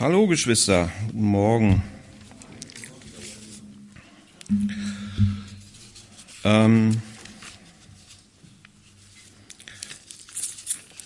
[0.00, 1.82] Hallo Geschwister, guten Morgen.
[6.42, 7.02] Ähm,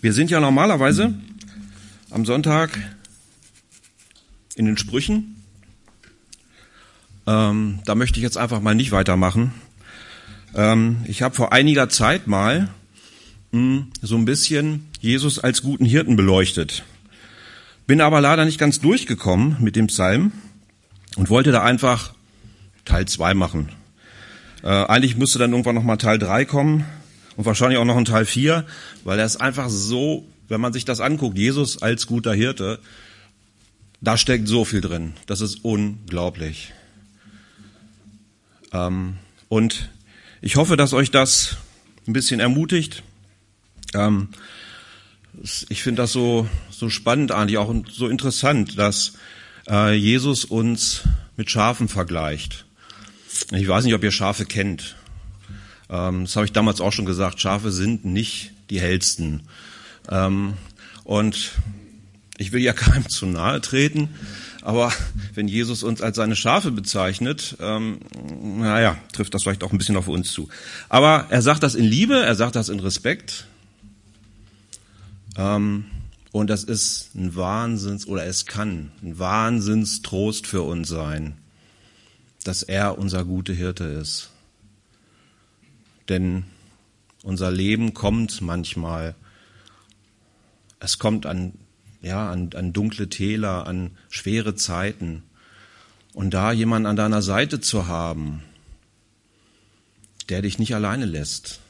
[0.01, 1.13] wir sind ja normalerweise
[2.11, 2.79] am Sonntag
[4.55, 5.43] in den Sprüchen.
[7.27, 9.53] Ähm, da möchte ich jetzt einfach mal nicht weitermachen.
[10.55, 12.69] Ähm, ich habe vor einiger Zeit mal
[13.51, 16.85] mh, hm, so ein bisschen Jesus als guten Hirten beleuchtet.
[17.87, 20.33] Bin aber leider nicht ganz durchgekommen mit dem Psalm
[21.17, 22.15] und wollte da einfach
[22.85, 23.69] Teil 2 machen.
[24.63, 26.85] Äh, eigentlich müsste dann irgendwann nochmal Teil 3 kommen
[27.37, 28.65] und wahrscheinlich auch noch ein Teil 4,
[29.05, 32.79] weil er ist einfach so, wenn man sich das anguckt, Jesus als guter Hirte,
[34.01, 35.15] da steckt so viel drin.
[35.27, 36.73] Das ist unglaublich.
[38.73, 39.17] Ähm,
[39.49, 39.91] und
[40.41, 41.57] ich hoffe, dass euch das
[42.07, 43.03] ein bisschen ermutigt.
[43.95, 44.29] Ähm,
[45.69, 49.15] ich finde das so, so spannend eigentlich, auch so interessant, dass
[49.69, 51.03] äh, Jesus uns
[51.37, 52.67] mit Schafen vergleicht.
[53.51, 54.97] Ich weiß nicht, ob ihr Schafe kennt.
[55.91, 57.41] Ähm, das habe ich damals auch schon gesagt.
[57.41, 59.43] Schafe sind nicht die hellsten.
[60.09, 60.55] Ähm,
[61.05, 61.53] und
[62.39, 64.09] ich will ja keinem zu nahe treten,
[64.63, 64.93] aber
[65.35, 68.01] wenn Jesus uns als seine Schafe bezeichnet, ähm,
[68.57, 70.49] naja, trifft das vielleicht auch ein bisschen auf uns zu.
[70.89, 73.47] Aber er sagt das in Liebe, er sagt das in Respekt.
[75.37, 75.87] Ähm,
[76.33, 81.39] und das ist ein Wahnsinns, oder es kann ein Wahnsinnstrost für uns sein,
[82.43, 84.31] dass er unser gute Hirte ist.
[86.09, 86.45] Denn
[87.23, 89.15] unser Leben kommt manchmal,
[90.81, 91.55] es kommt an,
[92.03, 95.23] ja, an, an dunkle Täler, an schwere Zeiten.
[96.13, 98.43] Und da jemanden an deiner Seite zu haben,
[100.29, 101.61] der dich nicht alleine lässt,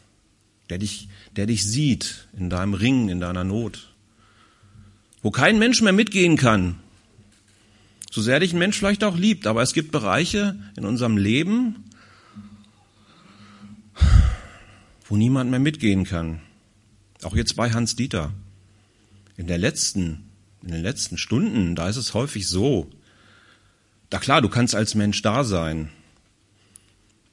[0.70, 3.93] der dich, der dich sieht in deinem Ringen, in deiner Not,
[5.23, 6.79] wo kein Mensch mehr mitgehen kann,
[8.15, 11.91] so sehr dich ein Mensch vielleicht auch liebt, aber es gibt Bereiche in unserem Leben,
[15.07, 16.41] wo niemand mehr mitgehen kann.
[17.24, 18.33] Auch jetzt bei Hans Dieter.
[19.36, 20.30] In der letzten,
[20.63, 22.89] in den letzten Stunden, da ist es häufig so.
[24.11, 25.91] Da klar, du kannst als Mensch da sein.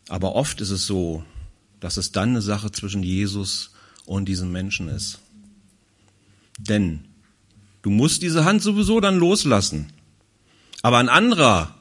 [0.10, 1.24] Aber oft ist es so,
[1.82, 3.72] dass es dann eine Sache zwischen Jesus
[4.06, 5.20] und diesem Menschen ist.
[6.58, 7.02] Denn
[7.82, 9.92] du musst diese Hand sowieso dann loslassen.
[10.82, 11.76] Aber ein anderer,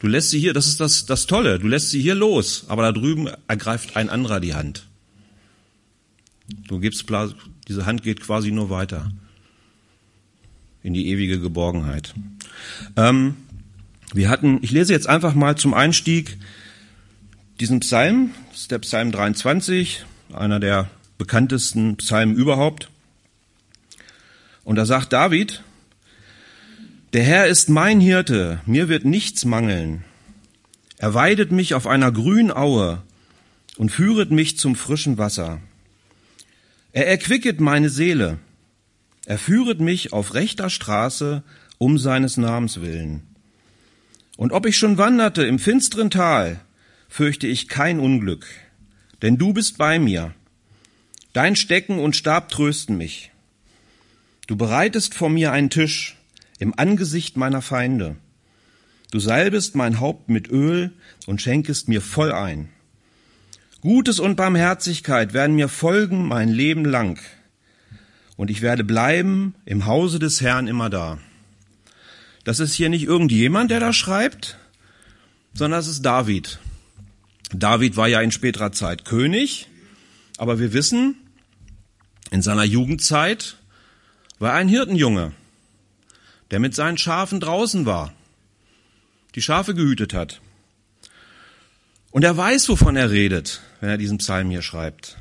[0.00, 2.82] du lässt sie hier, das ist das, das Tolle, du lässt sie hier los, aber
[2.82, 4.86] da drüben ergreift ein anderer die Hand.
[6.66, 7.04] Du gibst,
[7.68, 9.12] diese Hand geht quasi nur weiter
[10.82, 12.14] in die ewige Geborgenheit.
[12.96, 13.36] Ähm,
[14.12, 16.38] wir hatten, ich lese jetzt einfach mal zum Einstieg
[17.62, 22.90] diesen Psalm, das ist der Psalm 23, einer der bekanntesten Psalmen überhaupt.
[24.64, 25.62] Und da sagt David,
[27.12, 30.02] der Herr ist mein Hirte, mir wird nichts mangeln.
[30.98, 33.00] Er weidet mich auf einer grünen Aue
[33.76, 35.60] und führet mich zum frischen Wasser.
[36.90, 38.38] Er erquicket meine Seele.
[39.24, 41.44] Er führet mich auf rechter Straße
[41.78, 43.22] um seines Namens willen.
[44.36, 46.60] Und ob ich schon wanderte im finsteren Tal,
[47.12, 48.46] fürchte ich kein Unglück,
[49.20, 50.32] denn du bist bei mir.
[51.34, 53.30] Dein Stecken und Stab trösten mich.
[54.46, 56.16] Du bereitest vor mir einen Tisch
[56.58, 58.16] im Angesicht meiner Feinde.
[59.10, 60.90] Du salbest mein Haupt mit Öl
[61.26, 62.70] und schenkest mir voll ein.
[63.82, 67.20] Gutes und Barmherzigkeit werden mir folgen mein Leben lang,
[68.36, 71.18] und ich werde bleiben im Hause des Herrn immer da.
[72.44, 74.56] Das ist hier nicht irgendjemand, der da schreibt,
[75.52, 76.58] sondern es ist David.
[77.54, 79.68] David war ja in späterer Zeit König,
[80.38, 81.16] aber wir wissen,
[82.30, 83.56] in seiner Jugendzeit
[84.38, 85.32] war er ein Hirtenjunge,
[86.50, 88.12] der mit seinen Schafen draußen war,
[89.34, 90.40] die Schafe gehütet hat.
[92.10, 95.16] Und er weiß, wovon er redet, wenn er diesen Psalm hier schreibt.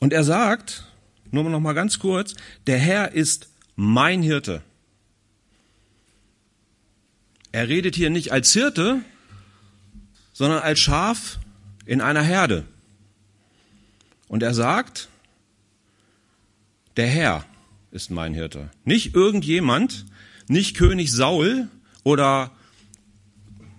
[0.00, 0.84] Und er sagt,
[1.30, 2.34] nur noch mal ganz kurz,
[2.66, 4.62] der Herr ist mein Hirte.
[7.52, 9.00] Er redet hier nicht als Hirte,
[10.34, 11.38] sondern als Schaf
[11.86, 12.66] in einer Herde.
[14.28, 15.08] Und er sagt,
[16.98, 17.46] der Herr
[17.92, 18.70] ist mein Hirte.
[18.84, 20.04] Nicht irgendjemand,
[20.48, 21.68] nicht König Saul
[22.02, 22.50] oder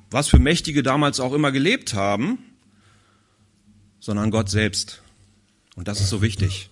[0.10, 2.40] was für Mächtige damals auch immer gelebt haben,
[4.00, 5.02] sondern Gott selbst.
[5.76, 6.70] Und das ist so wichtig.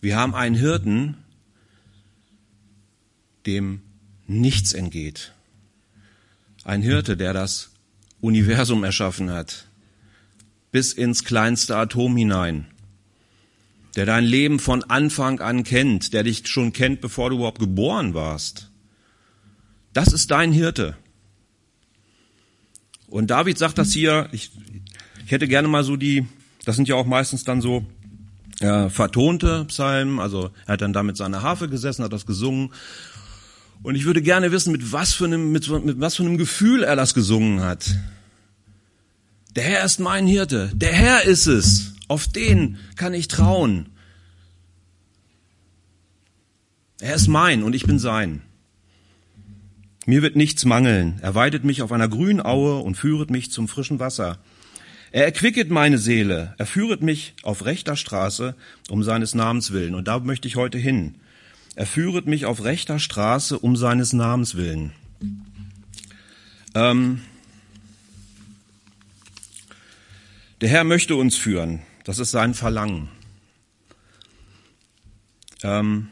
[0.00, 1.16] Wir haben einen Hirten,
[3.46, 3.82] dem
[4.28, 5.32] nichts entgeht.
[6.62, 7.73] Ein Hirte, der das
[8.24, 9.68] Universum erschaffen hat,
[10.72, 12.66] bis ins kleinste Atom hinein.
[13.96, 18.12] der dein Leben von Anfang an kennt, der dich schon kennt, bevor du überhaupt geboren
[18.14, 18.70] warst.
[19.92, 20.96] Das ist dein Hirte.
[23.06, 24.50] Und David sagt das hier, ich,
[25.24, 26.26] ich hätte gerne mal so die,
[26.64, 27.86] das sind ja auch meistens dann so
[28.60, 32.72] äh, vertonte Psalmen, also er hat dann da mit seiner Harfe gesessen, hat das gesungen.
[33.84, 36.82] Und ich würde gerne wissen, mit was für einem, mit, mit was für einem Gefühl
[36.82, 37.94] er das gesungen hat.
[39.56, 43.86] Der Herr ist mein Hirte, der Herr ist es, auf den kann ich trauen.
[47.00, 48.42] Er ist mein und ich bin sein.
[50.06, 51.18] Mir wird nichts mangeln.
[51.22, 54.38] Er weidet mich auf einer grünen Aue und führet mich zum frischen Wasser.
[55.12, 56.54] Er erquicket meine Seele.
[56.58, 58.54] Er führet mich auf rechter Straße
[58.90, 59.94] um seines Namens willen.
[59.94, 61.14] Und da möchte ich heute hin.
[61.76, 64.92] Er führet mich auf rechter Straße um seines Namens willen.
[66.74, 67.20] Ähm,
[70.64, 71.82] der Herr möchte uns führen.
[72.04, 73.10] Das ist sein Verlangen.
[75.62, 76.08] Ähm,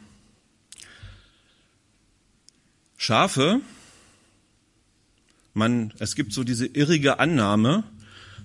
[2.99, 3.63] Schafe
[5.55, 7.85] man, es gibt so diese irrige Annahme,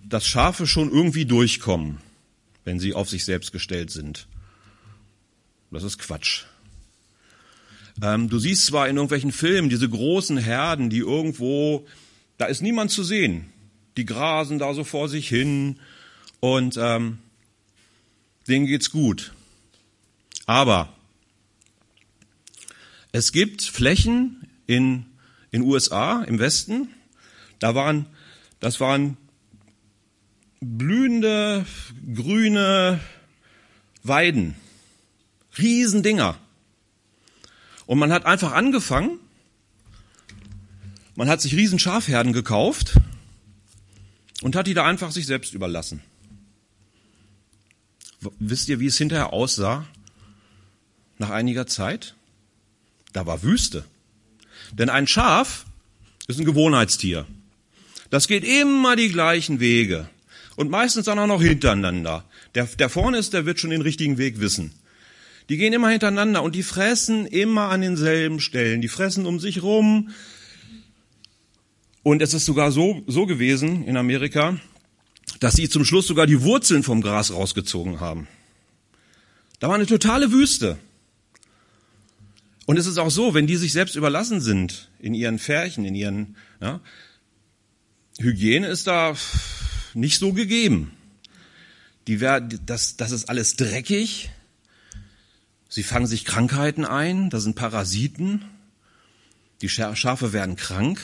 [0.08, 1.98] dass Schafe schon irgendwie durchkommen,
[2.64, 4.30] wenn sie auf sich selbst gestellt sind.
[5.72, 6.46] Das ist Quatsch.
[8.02, 11.86] Ähm, du siehst zwar in irgendwelchen Filmen diese großen Herden, die irgendwo,
[12.38, 13.52] da ist niemand zu sehen.
[13.98, 15.82] Die grasen da so vor sich hin
[16.40, 17.20] und ähm,
[18.48, 19.34] denen geht's gut.
[20.46, 20.94] Aber
[23.12, 25.06] es gibt Flächen in
[25.52, 26.90] in USA im Westen,
[27.60, 28.06] da waren,
[28.60, 29.18] das waren
[30.60, 31.66] blühende,
[32.14, 33.00] grüne
[34.04, 34.56] Weiden.
[35.58, 36.38] Riesendinger.
[37.86, 39.20] Und man hat einfach angefangen,
[41.16, 43.00] man hat sich riesen Schafherden gekauft
[44.44, 46.04] und hat die da einfach sich selbst überlassen.
[48.40, 49.86] Wisst ihr, wie es hinterher aussah?
[51.18, 52.16] Nach einiger Zeit?
[53.14, 53.84] Da war Wüste.
[54.74, 55.66] Denn ein Schaf
[56.28, 57.26] ist ein Gewohnheitstier.
[58.10, 60.10] Das geht immer die gleichen Wege.
[60.56, 62.26] Und meistens dann auch noch hintereinander.
[62.56, 64.72] Der, der vorne ist, der wird schon den richtigen Weg wissen.
[65.50, 68.82] Die gehen immer hintereinander und die fressen immer an denselben Stellen.
[68.82, 70.10] Die fressen um sich rum.
[72.04, 74.58] Und es ist sogar so, so gewesen in Amerika,
[75.40, 78.28] dass sie zum Schluss sogar die Wurzeln vom Gras rausgezogen haben.
[79.60, 80.78] Da war eine totale Wüste.
[82.66, 85.96] Und es ist auch so, wenn die sich selbst überlassen sind in ihren Färchen, in
[85.96, 86.82] ihren, ja,
[88.20, 89.16] Hygiene ist da
[89.94, 90.92] nicht so gegeben.
[92.08, 94.32] Die werden, das, das ist alles dreckig.
[95.70, 97.30] Sie fangen sich Krankheiten ein.
[97.30, 98.44] Das sind Parasiten.
[99.62, 101.00] Die Schafe werden krank.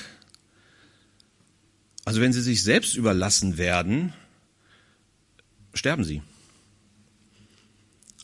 [2.06, 4.14] Also wenn sie sich selbst überlassen werden,
[5.74, 6.22] sterben sie.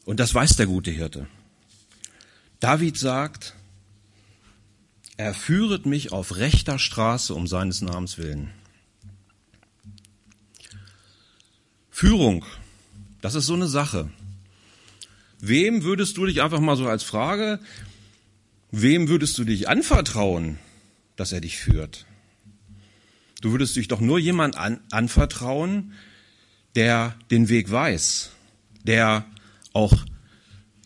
[0.06, 1.28] Und das weiß der gute Hirte.
[2.60, 3.56] David sagt,
[5.18, 8.52] er führet mich auf rechter Straße um seines Namens willen.
[11.92, 12.46] Führung,
[13.22, 14.10] das ist so eine Sache.
[15.42, 17.60] Wem würdest du dich einfach mal so als Frage,
[18.72, 20.58] wem würdest du dich anvertrauen,
[21.16, 22.06] dass er dich führt?
[23.42, 25.94] Du würdest dich doch nur jemand an, anvertrauen,
[26.76, 28.32] der den Weg weiß,
[28.84, 29.26] der
[29.74, 29.94] auch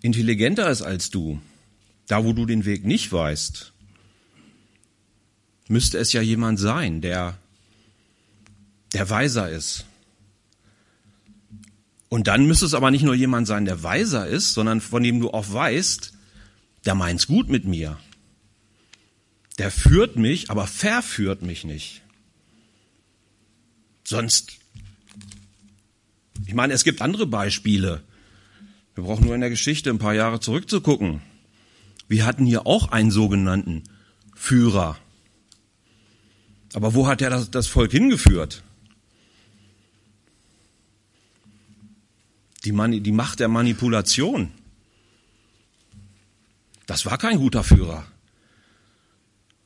[0.01, 1.41] intelligenter ist als du,
[2.07, 3.73] da, wo du den Weg nicht weißt,
[5.67, 7.37] müsste es ja jemand sein, der,
[8.93, 9.85] der weiser ist.
[12.09, 15.19] Und dann müsste es aber nicht nur jemand sein, der weiser ist, sondern von dem
[15.19, 16.13] du auch weißt,
[16.85, 17.97] der meint's gut mit mir.
[19.57, 22.01] Der führt mich, aber verführt mich nicht.
[24.03, 24.59] Sonst,
[26.45, 28.03] ich meine, es gibt andere Beispiele.
[28.95, 31.21] Wir brauchen nur in der Geschichte ein paar Jahre zurückzugucken.
[32.07, 33.83] Wir hatten hier auch einen sogenannten
[34.35, 34.97] Führer.
[36.73, 38.63] Aber wo hat er das, das Volk hingeführt?
[42.65, 44.51] Die, Mani, die Macht der Manipulation.
[46.85, 48.05] Das war kein guter Führer.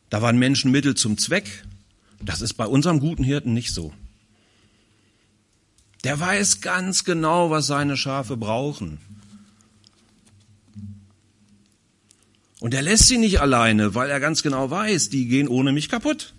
[0.10, 1.66] Da waren Menschen Mittel zum Zweck.
[2.22, 3.94] Das ist bei unserem guten Hirten nicht so.
[6.08, 8.98] Der weiß ganz genau, was seine Schafe brauchen.
[12.62, 15.90] Und er lässt sie nicht alleine, weil er ganz genau weiß, die gehen ohne mich
[15.90, 16.34] kaputt.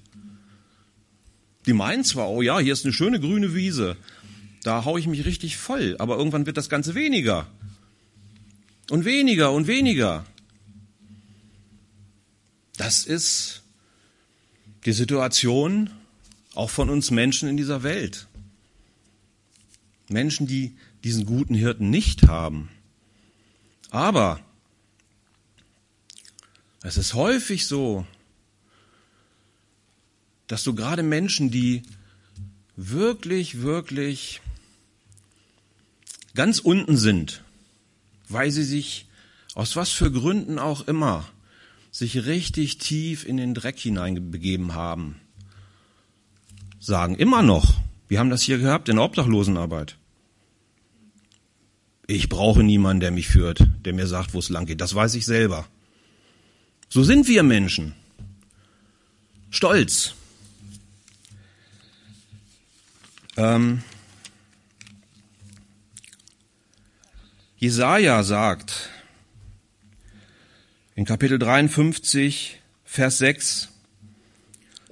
[1.66, 3.98] Die meinen zwar, oh ja, hier ist eine schöne grüne Wiese,
[4.62, 7.46] da hau ich mich richtig voll, aber irgendwann wird das Ganze weniger.
[8.88, 10.24] Und weniger und weniger.
[12.78, 13.60] Das ist
[14.86, 15.90] die Situation
[16.54, 18.27] auch von uns Menschen in dieser Welt.
[20.08, 22.68] Menschen, die diesen guten Hirten nicht haben,
[23.90, 24.40] Aber
[26.82, 28.06] es ist häufig so,
[30.46, 31.82] dass du gerade Menschen, die
[32.76, 34.40] wirklich, wirklich
[36.34, 37.42] ganz unten sind,
[38.28, 39.06] weil sie sich
[39.54, 41.28] aus was für Gründen auch immer
[41.90, 45.20] sich richtig tief in den Dreck hineinbegeben haben,
[46.78, 49.96] sagen immer noch, wir haben das hier gehabt in der Obdachlosenarbeit.
[52.06, 54.80] Ich brauche niemanden, der mich führt, der mir sagt, wo es lang geht.
[54.80, 55.66] Das weiß ich selber.
[56.88, 57.94] So sind wir Menschen.
[59.50, 60.14] Stolz.
[63.36, 63.82] Ähm,
[67.58, 68.88] Jesaja sagt
[70.94, 73.68] in Kapitel 53, Vers 6,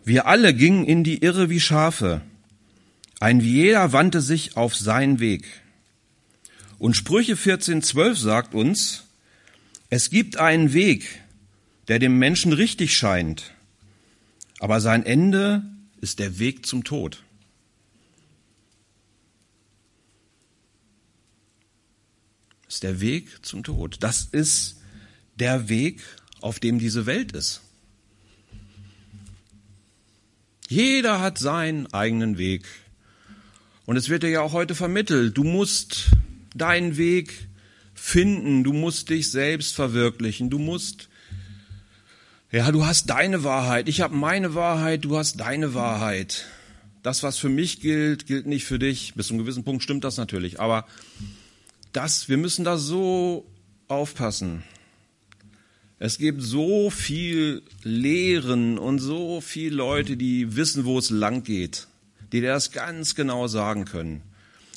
[0.05, 2.21] wir alle gingen in die Irre wie Schafe,
[3.21, 5.47] ein jeder wandte sich auf seinen Weg.
[6.79, 9.05] Und Sprüche 14, 12 sagt uns,
[9.89, 11.23] es gibt einen Weg,
[11.89, 13.53] der dem Menschen richtig scheint,
[14.59, 15.63] aber sein Ende
[16.01, 17.23] ist der Weg zum Tod.
[22.77, 23.97] ist der Weg zum Tod.
[24.01, 24.77] Das ist
[25.37, 26.03] der Weg,
[26.43, 27.63] auf dem diese Welt ist.
[30.69, 32.67] Jeder hat seinen eigenen Weg.
[33.87, 36.11] Und es wird dir ja auch heute vermittelt, du musst
[36.55, 37.49] deinen Weg
[37.95, 41.09] finden, du musst dich selbst verwirklichen, du musst,
[42.51, 46.47] ja, du hast deine Wahrheit, ich habe meine Wahrheit, du hast deine Wahrheit.
[47.03, 49.15] Das, was für mich gilt, gilt nicht für dich.
[49.15, 50.87] Bis zu einem gewissen Punkt stimmt das natürlich, aber
[51.93, 53.47] das, wir müssen da so
[53.87, 54.65] aufpassen.
[56.01, 61.87] Es gibt so viel Lehren und so viele Leute, die wissen, wo es lang geht,
[62.33, 64.23] die dir das ganz genau sagen können.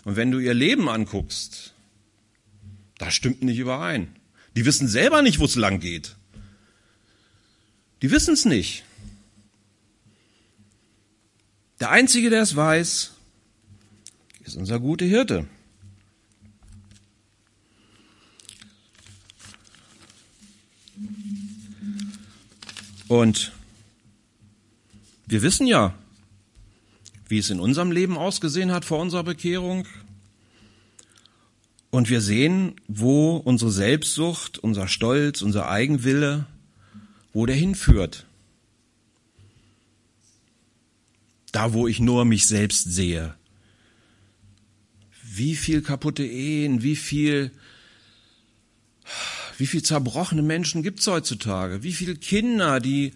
[0.04, 1.74] Und wenn du ihr Leben anguckst,
[2.98, 4.16] das stimmt nicht überein.
[4.56, 6.16] Die wissen selber nicht, wo es lang geht.
[8.02, 8.84] Die wissen es nicht.
[11.80, 13.12] Der Einzige, der es weiß,
[14.44, 15.48] ist unser guter Hirte.
[23.08, 23.54] Und
[25.26, 25.96] wir wissen ja,
[27.30, 29.88] wie es in unserem Leben ausgesehen hat vor unserer Bekehrung.
[31.92, 36.46] Und wir sehen, wo unsere Selbstsucht, unser Stolz, unser Eigenwille,
[37.32, 38.26] wo der hinführt.
[41.52, 43.34] Da, wo ich nur mich selbst sehe.
[45.24, 47.52] Wie viel kaputte Ehen, wie viel
[49.58, 51.84] wie viel zerbrochene Menschen gibt's heutzutage?
[51.84, 53.12] Wie viele Kinder, die,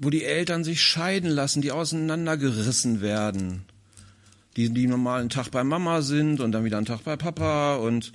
[0.00, 3.66] wo die Eltern sich scheiden lassen, die auseinandergerissen werden?
[4.56, 7.76] Die, die normal einen Tag bei Mama sind und dann wieder einen Tag bei Papa
[7.76, 8.12] und,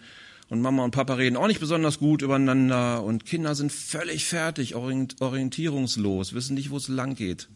[0.50, 4.74] und Mama und Papa reden auch nicht besonders gut übereinander und Kinder sind völlig fertig,
[4.76, 7.48] orientierungslos, wissen nicht, wo es lang geht,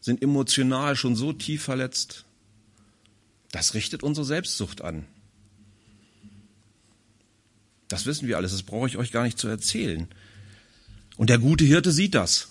[0.00, 2.24] sind emotional schon so tief verletzt.
[3.52, 5.06] Das richtet unsere Selbstsucht an.
[7.86, 10.08] Das wissen wir alles, das brauche ich euch gar nicht zu erzählen.
[11.16, 12.49] Und der gute Hirte sieht das.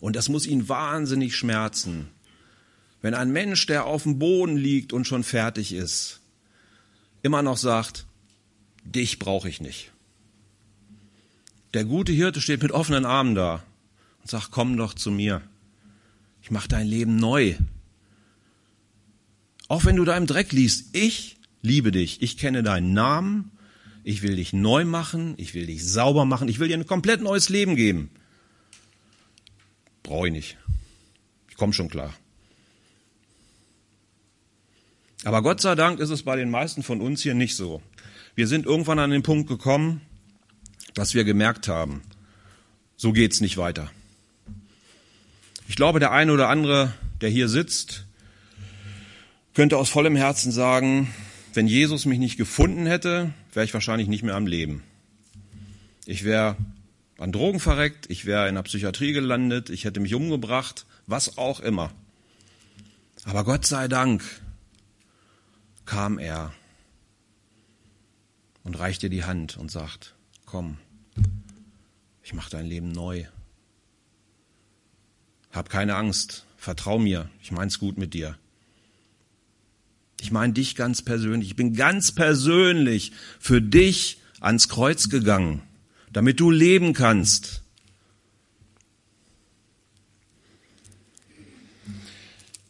[0.00, 2.08] Und das muss ihn wahnsinnig schmerzen,
[3.00, 6.20] wenn ein Mensch, der auf dem Boden liegt und schon fertig ist,
[7.22, 8.06] immer noch sagt,
[8.84, 9.92] dich brauche ich nicht.
[11.74, 13.62] Der gute Hirte steht mit offenen Armen da
[14.22, 15.42] und sagt, komm doch zu mir.
[16.42, 17.56] Ich mache dein Leben neu.
[19.68, 23.50] Auch wenn du da im Dreck liest, ich liebe dich, ich kenne deinen Namen,
[24.02, 27.20] ich will dich neu machen, ich will dich sauber machen, ich will dir ein komplett
[27.20, 28.10] neues Leben geben.
[30.08, 30.56] Brauche ich nicht.
[31.50, 32.14] Ich komme schon klar.
[35.22, 37.82] Aber Gott sei Dank ist es bei den meisten von uns hier nicht so.
[38.34, 40.00] Wir sind irgendwann an den Punkt gekommen,
[40.94, 42.00] dass wir gemerkt haben,
[42.96, 43.90] so geht's nicht weiter.
[45.68, 48.06] Ich glaube, der eine oder andere, der hier sitzt,
[49.52, 51.12] könnte aus vollem Herzen sagen,
[51.52, 54.82] wenn Jesus mich nicht gefunden hätte, wäre ich wahrscheinlich nicht mehr am Leben.
[56.06, 56.56] Ich wäre
[57.18, 61.60] an Drogen verreckt, ich wäre in der Psychiatrie gelandet, ich hätte mich umgebracht, was auch
[61.60, 61.92] immer.
[63.24, 64.22] Aber Gott sei Dank
[65.84, 66.52] kam er
[68.62, 70.14] und reicht dir die Hand und sagt,
[70.46, 70.78] komm,
[72.22, 73.24] ich mache dein Leben neu.
[75.50, 78.38] Hab keine Angst, vertrau mir, ich mein's gut mit dir.
[80.20, 81.50] Ich meine dich ganz persönlich.
[81.50, 85.62] Ich bin ganz persönlich für dich ans Kreuz gegangen,
[86.12, 87.62] damit du leben kannst.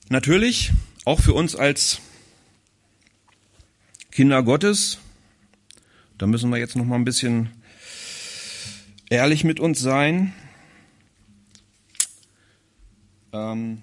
[0.08, 0.72] Natürlich,
[1.04, 2.00] auch für uns als
[4.10, 4.98] Kinder Gottes,
[6.18, 7.48] Da müssen wir jetzt noch mal ein bisschen
[9.08, 10.32] ehrlich mit uns sein.
[13.32, 13.82] Ähm,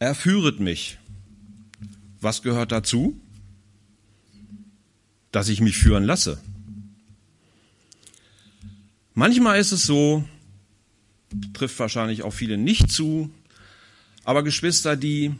[0.00, 0.98] er führet mich.
[2.20, 3.20] Was gehört dazu?
[5.30, 6.42] Dass ich mich führen lasse.
[9.14, 10.24] Manchmal ist es so,
[11.52, 13.30] trifft wahrscheinlich auch viele nicht zu,
[14.24, 15.34] aber Geschwister, die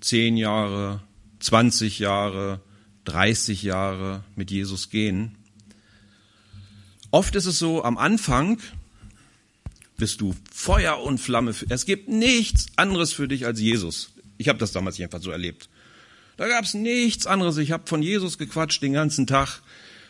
[0.00, 1.02] zehn Jahre,
[1.40, 2.60] 20 Jahre,
[3.06, 5.34] 30 Jahre mit Jesus gehen,
[7.10, 8.60] oft ist es so, am Anfang
[9.96, 11.54] bist du Feuer und Flamme.
[11.68, 14.12] Es gibt nichts anderes für dich als Jesus.
[14.36, 15.68] Ich habe das damals jedenfalls so erlebt.
[16.36, 17.56] Da gab es nichts anderes.
[17.56, 19.60] Ich habe von Jesus gequatscht den ganzen Tag.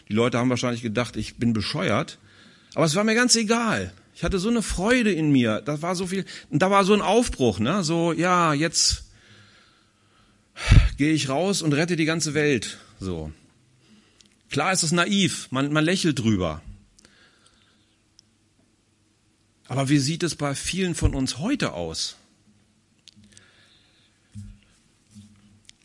[0.08, 2.18] Die Leute haben wahrscheinlich gedacht, ich bin bescheuert.
[2.74, 3.92] Aber es war mir ganz egal.
[4.14, 5.60] Ich hatte so eine Freude in mir.
[5.60, 7.84] Da war so viel, da war so ein Aufbruch, ne?
[7.84, 9.04] So, ja, jetzt
[10.96, 12.78] gehe ich raus und rette die ganze Welt.
[12.98, 13.32] So.
[14.50, 15.48] Klar ist es naiv.
[15.50, 16.62] Man, man lächelt drüber.
[19.68, 22.16] Aber wie sieht es bei vielen von uns heute aus?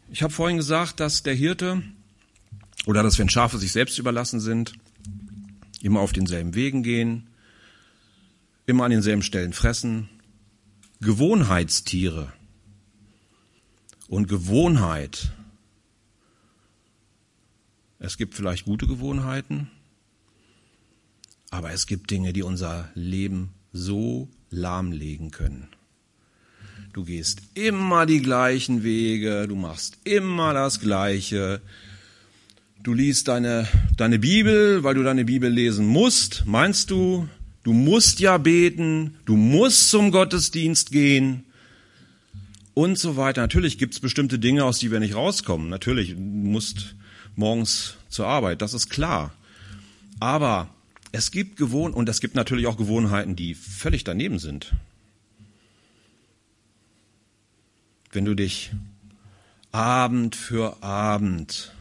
[0.10, 1.84] Ich habe vorhin gesagt, dass der Hirte
[2.86, 4.74] oder dass wenn Schafe sich selbst überlassen sind,
[5.82, 7.28] immer auf denselben Wegen gehen,
[8.66, 10.10] immer an denselben Stellen fressen,
[11.02, 12.32] Gewohnheitstiere.
[14.08, 15.32] Und Gewohnheit,
[18.00, 19.72] es gibt vielleicht gute Gewohnheiten,
[21.50, 25.70] aber es gibt Dinge, die unser Leben so lahmlegen können.
[26.94, 31.62] Du gehst immer die gleichen Wege, du machst immer das Gleiche.
[32.84, 36.44] Du liest deine, deine Bibel, weil du deine Bibel lesen musst.
[36.46, 37.30] Meinst du,
[37.64, 41.46] du musst ja beten, du musst zum Gottesdienst gehen
[42.74, 43.40] und so weiter.
[43.40, 45.70] Natürlich gibt es bestimmte Dinge, aus die wir nicht rauskommen.
[45.70, 46.96] Natürlich, du musst
[47.38, 49.34] morgens zur Arbeit, das ist klar.
[50.20, 50.68] Aber
[51.14, 54.74] es gibt Gewohn und es gibt natürlich auch Gewohnheiten, die völlig daneben sind.
[58.12, 58.72] Wenn du dich
[59.72, 61.72] Abend für Abend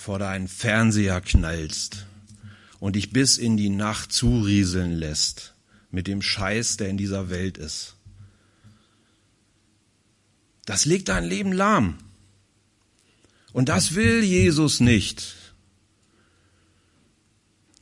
[0.00, 2.06] vor deinen Fernseher knallst
[2.80, 5.54] und dich bis in die Nacht zurieseln lässt
[5.90, 7.96] mit dem Scheiß, der in dieser Welt ist.
[10.64, 11.98] Das legt dein Leben lahm.
[13.52, 15.36] Und das will Jesus nicht.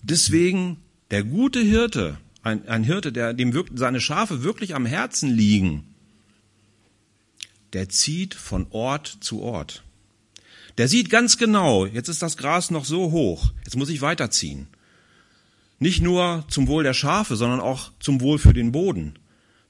[0.03, 0.79] Deswegen
[1.11, 5.95] der gute Hirte, ein, ein Hirte, der dem wirkt, seine Schafe wirklich am Herzen liegen,
[7.75, 9.85] der zieht von Ort zu Ort.
[10.79, 14.69] Der sieht ganz genau, jetzt ist das Gras noch so hoch, jetzt muss ich weiterziehen.
[15.81, 19.19] Nicht nur zum Wohl der Schafe, sondern auch zum Wohl für den Boden,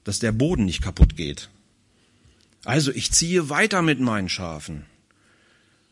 [0.03, 1.49] dass der Boden nicht kaputt geht.
[2.63, 4.85] Also ich ziehe weiter mit meinen Schafen.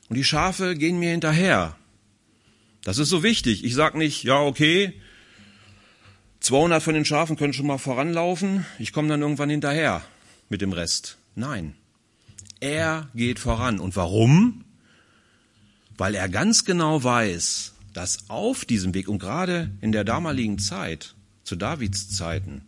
[0.08, 1.76] Und die Schafe gehen mir hinterher.
[2.84, 3.64] Das ist so wichtig.
[3.64, 4.94] Ich sag nicht, ja, okay,
[6.42, 10.04] 200 von den Schafen können schon mal voranlaufen, ich komme dann irgendwann hinterher
[10.50, 11.18] mit dem Rest.
[11.36, 11.76] Nein,
[12.60, 13.80] er geht voran.
[13.80, 14.64] Und warum?
[15.98, 21.16] Weil er ganz genau weiß, dass auf diesem Weg und gerade in der damaligen Zeit,
[21.44, 22.62] zu Davids Zeiten,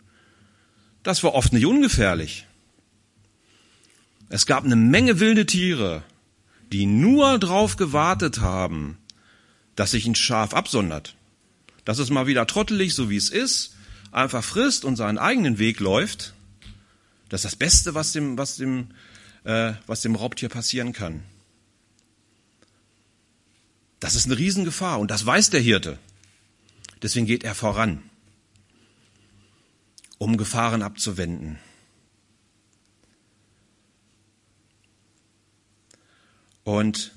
[1.04, 2.48] das war oft nicht ungefährlich.
[4.30, 6.04] Es gab eine Menge wilde Tiere,
[6.72, 8.98] die nur drauf gewartet haben,
[9.76, 11.16] dass sich ein Schaf absondert.
[11.86, 13.76] Dass es mal wieder trottelig, so wie es ist,
[14.12, 16.34] einfach frisst und seinen eigenen Weg läuft.
[17.30, 18.90] Das ist das Beste, was dem, was dem,
[19.44, 21.24] äh, was dem Raubtier passieren kann.
[24.00, 25.98] Das ist eine Riesengefahr und das weiß der Hirte.
[27.02, 28.02] Deswegen geht er voran,
[30.18, 31.60] um Gefahren abzuwenden.
[36.64, 37.14] Und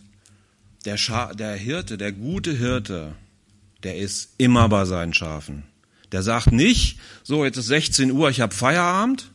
[0.85, 3.15] der, Scha der Hirte, der gute Hirte,
[3.83, 5.65] der ist immer bei seinen Schafen.
[6.11, 9.31] Der sagt nicht, so jetzt ist 16 Uhr, ich habe Feierabend,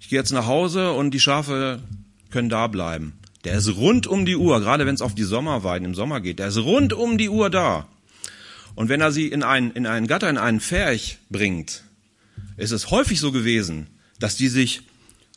[0.00, 1.82] ich gehe jetzt nach Hause und die Schafe
[2.30, 3.14] können da bleiben.
[3.44, 6.38] Der ist rund um die Uhr, gerade wenn es auf die Sommerweiden im Sommer geht,
[6.38, 7.88] der ist rund um die Uhr da.
[8.74, 11.84] Und wenn er sie in einen, in einen Gatter, in einen Pferch bringt,
[12.56, 14.82] ist es häufig so gewesen, dass die sich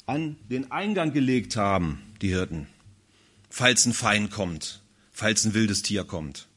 [0.06, 2.68] an den Eingang gelegt haben, die Hirten,
[3.50, 4.82] falls ein Feind kommt
[5.16, 6.48] falls ein wildes Tier kommt.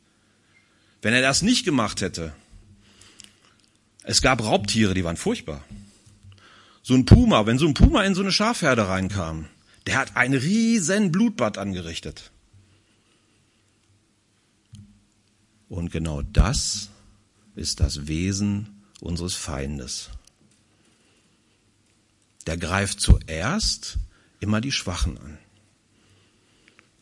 [1.01, 2.35] Wenn er das nicht gemacht hätte,
[4.03, 5.65] es gab Raubtiere, die waren furchtbar.
[6.83, 9.47] So ein Puma, wenn so ein Puma in so eine Schafherde reinkam,
[9.89, 12.31] der hat ein riesen Blutbad angerichtet.
[15.71, 16.91] Und genau das
[17.57, 20.11] ist das Wesen unseres Feindes.
[22.47, 23.97] Der greift zuerst
[24.41, 25.39] immer die Schwachen an.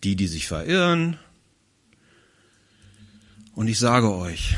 [0.05, 1.19] die, die sich verirren.
[3.57, 4.57] Und ich sage euch,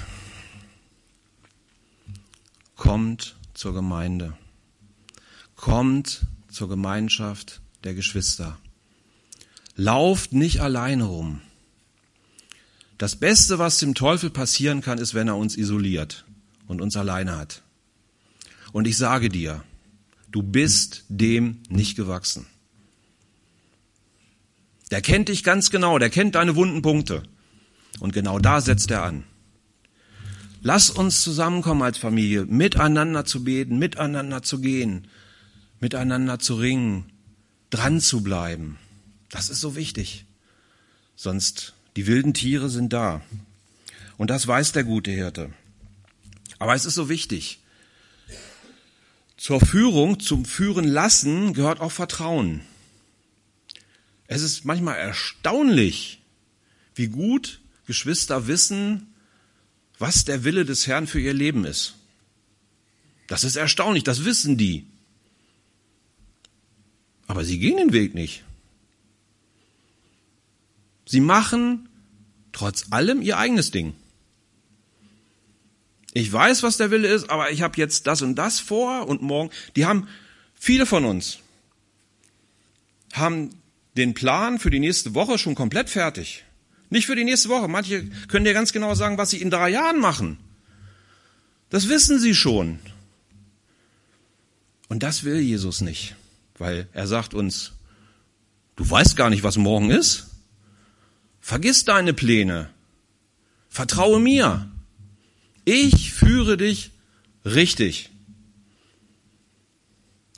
[2.77, 4.37] kommt zur Gemeinde,
[5.57, 8.59] kommt zur Gemeinschaft der Geschwister.
[9.77, 11.41] Lauft nicht alleine rum.
[12.99, 16.25] Das Beste, was dem Teufel passieren kann, ist, wenn er uns isoliert
[16.67, 17.63] und uns alleine hat.
[18.73, 19.63] Und ich sage dir,
[20.31, 22.47] du bist dem nicht gewachsen.
[24.91, 27.23] Der kennt dich ganz genau, der kennt deine wunden Punkte.
[28.01, 29.25] Und genau da setzt er an.
[30.61, 35.07] Lass uns zusammenkommen als Familie, miteinander zu beten, miteinander zu gehen,
[35.79, 37.13] miteinander zu ringen,
[37.71, 38.79] dran zu bleiben.
[39.31, 40.25] Das ist so wichtig.
[41.17, 43.23] Sonst die wilden Tiere sind da.
[44.17, 45.53] Und das weiß der gute Hirte.
[46.59, 47.61] Aber es ist so wichtig.
[49.37, 52.63] Zur Führung, zum Führen lassen gehört auch Vertrauen.
[54.27, 56.21] Es ist manchmal erstaunlich,
[56.95, 59.07] wie gut Geschwister wissen,
[59.99, 61.95] was der Wille des Herrn für ihr Leben ist.
[63.27, 64.87] Das ist erstaunlich, das wissen die.
[67.29, 68.43] Aber sie gehen den Weg nicht.
[71.07, 71.89] Sie machen
[72.53, 73.95] trotz allem ihr eigenes Ding.
[76.15, 79.23] Ich weiß, was der Wille ist, aber ich habe jetzt das und das vor und
[79.23, 79.51] morgen.
[79.77, 80.09] Die haben,
[80.55, 81.39] viele von uns,
[83.13, 83.51] haben
[83.97, 86.45] den Plan für die nächste Woche schon komplett fertig.
[86.91, 87.69] Nicht für die nächste Woche.
[87.69, 90.39] Manche können dir ganz genau sagen, was sie in drei Jahren machen.
[91.71, 92.79] Das wissen sie schon.
[94.89, 96.17] Und das will Jesus nicht,
[96.59, 97.73] weil er sagt uns,
[98.77, 100.29] du weißt gar nicht, was morgen ist.
[101.41, 102.71] Vergiss deine Pläne.
[103.69, 104.71] Vertraue mir.
[105.65, 106.91] Ich führe dich
[107.45, 108.11] richtig.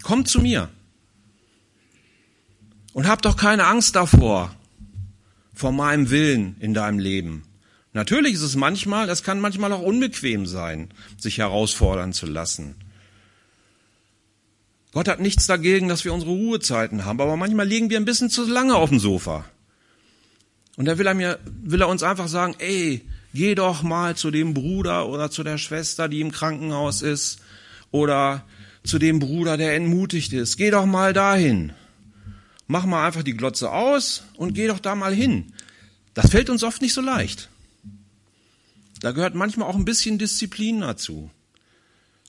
[0.02, 0.68] Komm zu mir.
[2.92, 4.54] Und hab doch keine Angst davor,
[5.54, 7.44] vor meinem Willen in deinem Leben.
[7.92, 12.76] Natürlich ist es manchmal, das kann manchmal auch unbequem sein, sich herausfordern zu lassen.
[14.92, 18.30] Gott hat nichts dagegen, dass wir unsere Ruhezeiten haben, aber manchmal liegen wir ein bisschen
[18.30, 19.44] zu lange auf dem Sofa.
[20.76, 24.30] Und da will er mir, will er uns einfach sagen, ey, geh doch mal zu
[24.30, 27.40] dem Bruder oder zu der Schwester, die im Krankenhaus ist,
[27.90, 28.44] oder
[28.82, 30.56] zu dem Bruder, der entmutigt ist.
[30.56, 31.72] Geh doch mal dahin.
[32.66, 35.52] Mach mal einfach die Glotze aus und geh doch da mal hin.
[36.14, 37.48] Das fällt uns oft nicht so leicht.
[39.00, 41.30] Da gehört manchmal auch ein bisschen Disziplin dazu.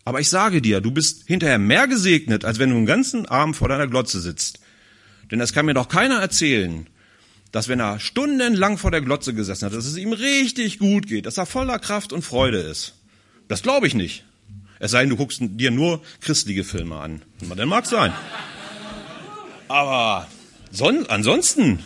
[0.03, 3.55] Aber ich sage dir, du bist hinterher mehr gesegnet, als wenn du den ganzen Abend
[3.55, 4.59] vor deiner Glotze sitzt.
[5.29, 6.87] Denn das kann mir doch keiner erzählen,
[7.51, 11.25] dass wenn er stundenlang vor der Glotze gesessen hat, dass es ihm richtig gut geht,
[11.25, 12.95] dass er voller Kraft und Freude ist.
[13.47, 14.23] Das glaube ich nicht.
[14.79, 17.21] Es sei denn, du guckst dir nur christliche Filme an.
[17.55, 18.11] Dann mag sein.
[19.67, 20.27] Aber
[20.71, 21.79] son ansonsten.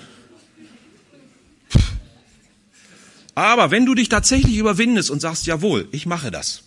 [3.36, 6.64] Aber wenn du dich tatsächlich überwindest und sagst, jawohl, ich mache das.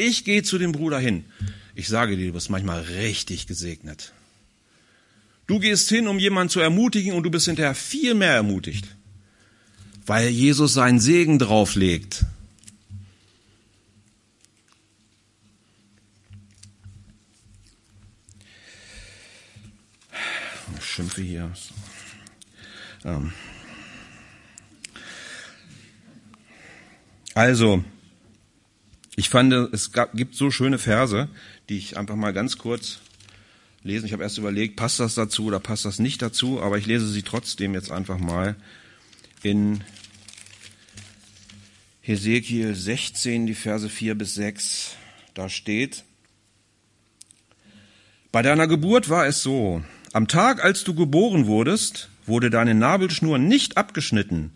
[0.00, 1.26] Ich gehe zu dem Bruder hin.
[1.74, 4.14] Ich sage dir, du bist manchmal richtig gesegnet.
[5.46, 8.86] Du gehst hin, um jemanden zu ermutigen und du bist hinterher viel mehr ermutigt,
[10.06, 12.24] weil Jesus seinen Segen drauflegt.
[20.78, 21.52] Ich schimpfe hier.
[23.04, 23.34] Ähm.
[27.34, 27.84] Also,
[29.20, 31.28] ich fand, es gibt so schöne Verse,
[31.68, 33.00] die ich einfach mal ganz kurz
[33.82, 34.06] lesen.
[34.06, 37.06] Ich habe erst überlegt, passt das dazu oder passt das nicht dazu, aber ich lese
[37.06, 38.56] sie trotzdem jetzt einfach mal
[39.42, 39.84] in
[42.00, 44.94] Hesekiel 16, die Verse 4 bis 6.
[45.34, 46.04] Da steht,
[48.32, 53.36] bei deiner Geburt war es so, am Tag, als du geboren wurdest, wurde deine Nabelschnur
[53.36, 54.52] nicht abgeschnitten,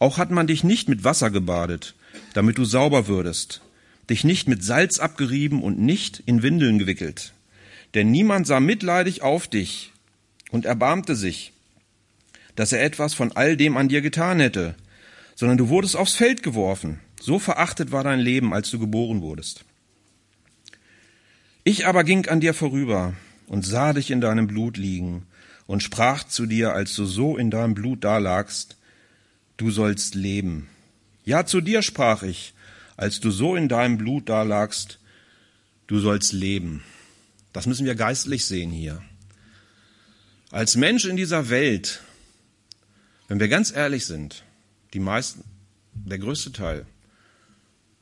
[0.00, 1.94] auch hat man dich nicht mit Wasser gebadet,
[2.34, 3.60] damit du sauber würdest,
[4.10, 7.32] dich nicht mit Salz abgerieben und nicht in Windeln gewickelt
[7.94, 9.92] denn niemand sah mitleidig auf dich
[10.50, 11.52] und erbarmte sich,
[12.54, 14.74] dass er etwas von all dem an dir getan hätte,
[15.34, 17.00] sondern du wurdest aufs Feld geworfen.
[17.20, 19.64] So verachtet war dein Leben, als du geboren wurdest.
[21.64, 23.14] Ich aber ging an dir vorüber
[23.46, 25.26] und sah dich in deinem Blut liegen
[25.66, 28.76] und sprach zu dir, als du so in deinem Blut dalagst,
[29.56, 30.68] du sollst leben.
[31.24, 32.54] Ja, zu dir sprach ich,
[33.00, 34.98] als du so in deinem Blut dalagst,
[35.86, 36.84] du sollst leben.
[37.54, 39.02] Das müssen wir geistlich sehen hier.
[40.50, 42.02] Als Mensch in dieser Welt,
[43.26, 44.44] wenn wir ganz ehrlich sind,
[44.92, 45.44] die meisten,
[45.94, 46.84] der größte Teil,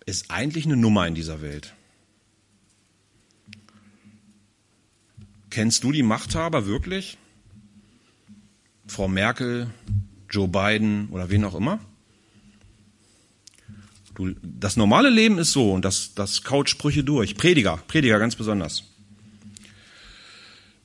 [0.05, 1.75] ist eigentlich eine Nummer in dieser Welt.
[5.49, 7.19] Kennst du die Machthaber wirklich?
[8.89, 9.71] Frau Merkel,
[10.29, 11.79] Joe Biden oder wen auch immer.
[14.19, 17.37] Du, das normale Leben ist so und das, das kaut Sprüche durch.
[17.37, 18.83] Prediger, Prediger ganz besonders.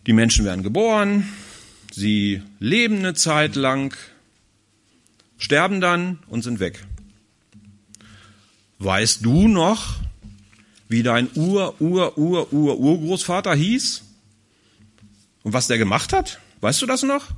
[0.06, 1.28] Die Menschen werden geboren,
[1.92, 3.98] sie leben eine Zeit lang,
[5.40, 6.86] sterben dann und sind weg.
[8.78, 9.96] Weißt du noch,
[10.88, 14.04] wie dein Ur, Ur, Ur, Ur, Urgroßvater hieß?
[15.42, 16.40] Und was der gemacht hat?
[16.62, 17.32] Weißt du das noch?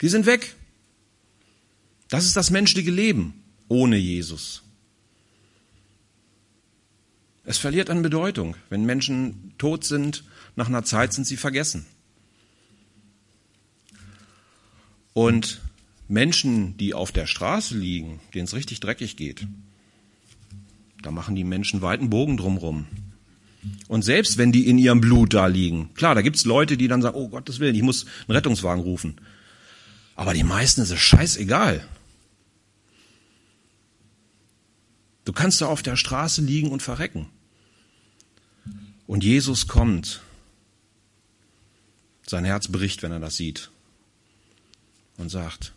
[0.00, 0.56] Die sind weg.
[2.08, 3.41] Das ist das menschliche Leben
[3.72, 4.62] ohne Jesus.
[7.44, 8.54] Es verliert an Bedeutung.
[8.68, 10.24] Wenn Menschen tot sind,
[10.56, 11.86] nach einer Zeit sind sie vergessen.
[15.14, 15.62] Und
[16.06, 19.46] Menschen, die auf der Straße liegen, denen es richtig dreckig geht,
[21.02, 22.86] da machen die Menschen weiten Bogen drumrum.
[23.88, 27.00] Und selbst wenn die in ihrem Blut da liegen, klar, da gibt's Leute, die dann
[27.00, 29.16] sagen, oh Gottes Willen, ich muss einen Rettungswagen rufen.
[30.14, 31.82] Aber die meisten ist es scheißegal.
[35.24, 37.28] Du kannst da auf der Straße liegen und verrecken.
[39.06, 40.20] Und Jesus kommt.
[42.26, 43.70] Sein Herz bricht, wenn er das sieht.
[45.16, 45.72] Und sagt,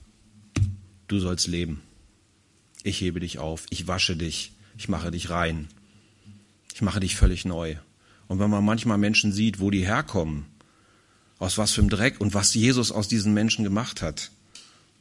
[1.07, 1.81] du sollst leben.
[2.83, 5.67] Ich hebe dich auf, ich wasche dich, ich mache dich rein.
[6.73, 7.75] Ich mache dich völlig neu.
[8.27, 10.45] Und wenn man manchmal Menschen sieht, wo die herkommen,
[11.37, 14.31] aus was für einem Dreck und was Jesus aus diesen Menschen gemacht hat,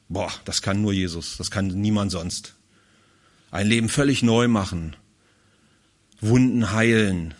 [0.09, 2.55] boah, das kann nur Jesus, das kann niemand sonst.
[3.55, 4.97] Ein Leben völlig neu machen,
[6.21, 7.35] Wunden heilen,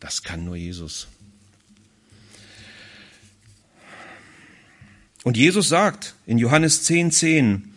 [0.00, 1.08] das kann nur Jesus.
[5.24, 7.74] Und Jesus sagt in Johannes 10, 10,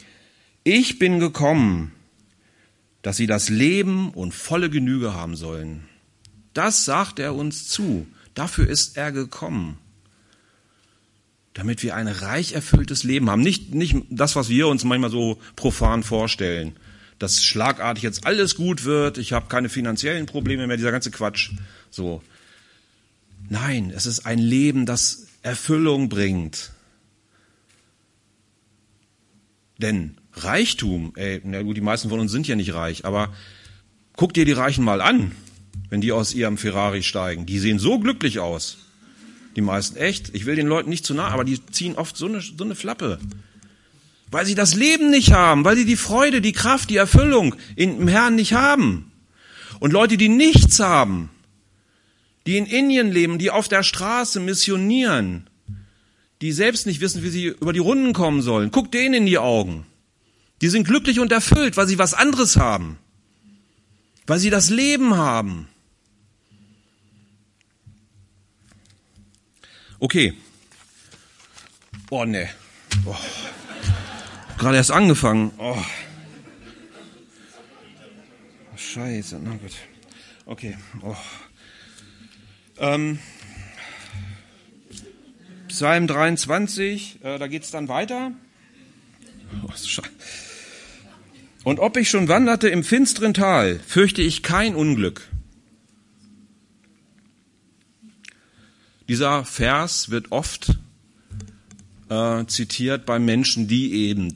[0.63, 1.91] ich bin gekommen,
[3.01, 5.84] dass sie das Leben und volle Genüge haben sollen.
[6.53, 8.08] Das sagt er uns zu.
[8.36, 9.79] Dafür ist er gekommen.
[11.53, 13.41] Damit wir ein reich erfülltes Leben haben.
[13.41, 16.77] Nicht, nicht das, was wir uns manchmal so profan vorstellen.
[17.19, 21.51] Dass schlagartig jetzt alles gut wird, ich habe keine finanziellen Probleme mehr, dieser ganze Quatsch.
[21.89, 22.21] So.
[23.49, 26.71] Nein, es ist ein Leben, das Erfüllung bringt.
[29.78, 33.34] Denn Reichtum, ey, na gut, die meisten von uns sind ja nicht reich, aber
[34.15, 35.32] guck dir die Reichen mal an,
[35.89, 37.45] wenn die aus ihrem Ferrari steigen.
[37.45, 38.78] Die sehen so glücklich aus.
[39.56, 40.36] Die meisten echt.
[40.36, 42.75] Ich will den Leuten nicht zu nah, aber die ziehen oft so eine, so eine
[42.75, 43.19] Flappe.
[44.36, 48.06] Weil sie das Leben nicht haben, weil sie die Freude, die Kraft, die Erfüllung im
[48.10, 49.13] Herrn nicht haben.
[49.80, 51.30] Und Leute, die nichts haben,
[52.45, 55.50] die in Indien leben, die auf der Straße missionieren,
[56.41, 58.71] die selbst nicht wissen, wie sie über die Runden kommen sollen.
[58.71, 59.86] Guck denen in die Augen.
[60.60, 62.98] Die sind glücklich und erfüllt, weil sie was anderes haben.
[64.28, 65.69] Weil sie das Leben haben.
[70.00, 70.34] Okay.
[72.10, 72.50] Oh ne.
[73.06, 73.15] Oh.
[74.58, 75.52] Gerade erst angefangen.
[75.58, 75.78] Oh.
[78.76, 79.74] Scheiße, na gut.
[80.46, 80.78] Okay.
[81.02, 81.15] Oh.
[82.80, 83.20] Ähm.
[85.68, 88.32] Psalm 23, äh, da geht's dann weiter.
[89.63, 89.72] Oh,
[91.65, 95.28] und ob ich schon wanderte im finsteren Tal, fürchte ich kein Unglück.
[99.10, 100.78] Dieser Vers wird oft
[102.10, 104.34] äh, zitiert bei Menschen, die eben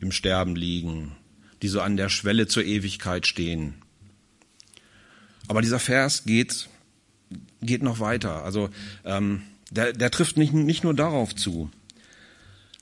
[0.00, 1.12] im Sterben liegen,
[1.62, 3.74] die so an der Schwelle zur Ewigkeit stehen.
[5.48, 6.68] Aber dieser Vers geht,
[7.60, 8.44] geht noch weiter.
[8.44, 8.70] Also
[9.04, 11.70] ähm, der, der trifft nicht, nicht nur darauf zu.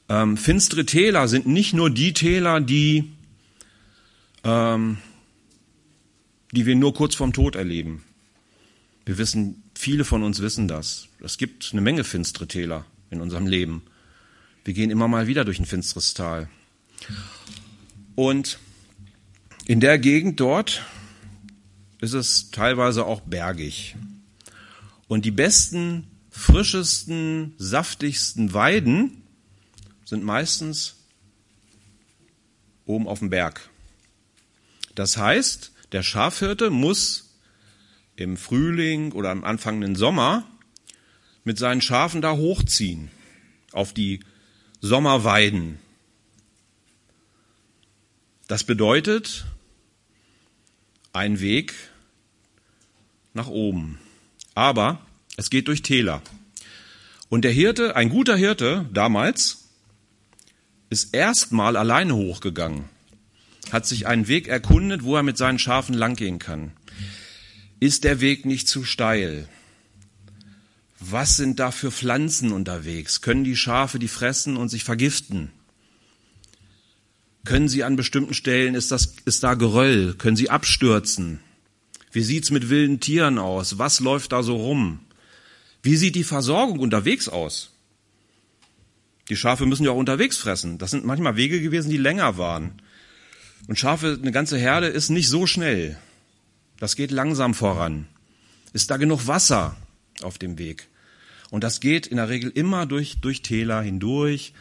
[0.09, 3.13] Ähm, finstere Täler sind nicht nur die Täler, die
[4.45, 4.99] ähm,
[6.53, 8.05] die wir nur kurz vorm Tod erleben.
[9.05, 11.09] Wir wissen, viele von uns wissen das.
[11.21, 13.83] Es gibt eine Menge finstere Täler in unserem Leben.
[14.69, 16.47] Wir gehen immer mal wieder durch ein finsteres Tal.
[18.17, 18.59] Und
[19.65, 20.85] in der Gegend dort
[22.03, 23.97] ist es teilweise auch bergig.
[25.07, 29.23] Und die besten, frischesten, saftigsten Weiden
[30.05, 30.97] sind meistens
[32.85, 33.71] oben auf dem Berg.
[34.95, 37.39] Das heißt, der Schafhirte muss
[38.17, 40.47] im Frühling oder am anfangenden Sommer
[41.43, 43.11] mit seinen Schafen da hochziehen
[43.73, 44.21] auf die
[44.81, 45.79] Sommerweiden.
[48.47, 49.47] Das bedeutet
[51.13, 51.75] ein Weg
[53.35, 53.99] nach oben.
[54.55, 55.01] Aber
[55.37, 56.23] es geht durch Täler.
[57.29, 59.69] Und der Hirte, ein guter Hirte damals,
[60.91, 62.89] ist erstmal alleine hochgegangen
[63.73, 66.73] hat sich einen Weg erkundet, wo er mit seinen Schafen langgehen kann.
[67.81, 69.49] Ist der Weg nicht zu steil?
[71.01, 73.21] Was sind da für Pflanzen unterwegs?
[73.21, 75.53] Können die Schafe die fressen und sich vergiften?
[77.45, 80.15] Können sie an bestimmten Stellen, ist, das, ist da Geröll?
[80.15, 81.41] Können sie abstürzen?
[82.11, 83.79] Wie sieht's mit wilden Tieren aus?
[83.79, 85.01] Was läuft da so rum?
[85.83, 87.71] Wie sieht die Versorgung unterwegs aus?
[89.29, 90.79] Die Schafe müssen ja auch unterwegs fressen.
[90.79, 92.83] Das sind manchmal Wege gewesen, die länger waren.
[93.69, 95.97] Und Schafe, eine ganze Herde ist nicht so schnell.
[96.79, 98.09] Das geht langsam voran.
[98.73, 99.77] Ist da genug Wasser
[100.23, 100.89] auf dem Weg?
[101.51, 104.53] Und das geht in der Regel immer durch, durch Täler hindurch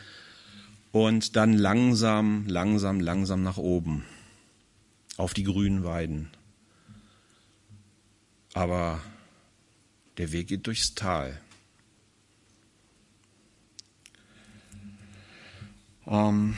[0.91, 4.05] und dann langsam, langsam, langsam nach oben
[5.17, 6.29] auf die grünen Weiden.
[8.53, 9.01] Aber
[10.17, 11.39] der Weg geht durchs Tal.
[16.07, 16.57] Ähm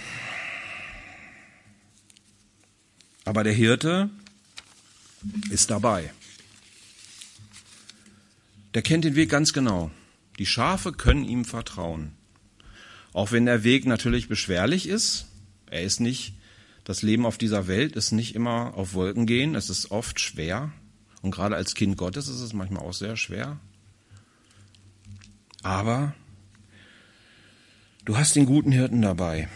[3.26, 4.10] aber der Hirte
[5.50, 6.12] ist dabei.
[8.74, 9.92] Der kennt den Weg ganz genau.
[10.38, 12.14] Die Schafe können ihm vertrauen.
[13.14, 15.26] Auch wenn der Weg natürlich beschwerlich ist,
[15.70, 16.34] er ist nicht,
[16.84, 20.72] das Leben auf dieser Welt ist nicht immer auf Wolken gehen, es ist oft schwer.
[21.22, 23.60] Und gerade als Kind Gottes ist es manchmal auch sehr schwer.
[25.62, 26.14] Aber
[28.06, 29.50] du hast den guten Hirten dabei,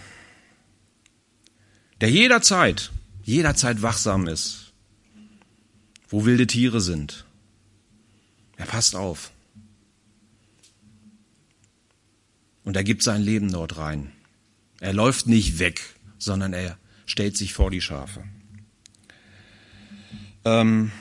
[2.02, 2.92] der jederzeit,
[3.24, 4.74] jederzeit wachsam ist,
[6.10, 7.23] wo wilde Tiere sind.
[8.58, 9.32] Er passt auf.
[12.64, 14.12] Und er gibt sein Leben dort rein.
[14.80, 15.82] Er läuft nicht weg,
[16.18, 18.24] sondern er stellt sich vor die Schafe.
[20.46, 20.92] Ähm,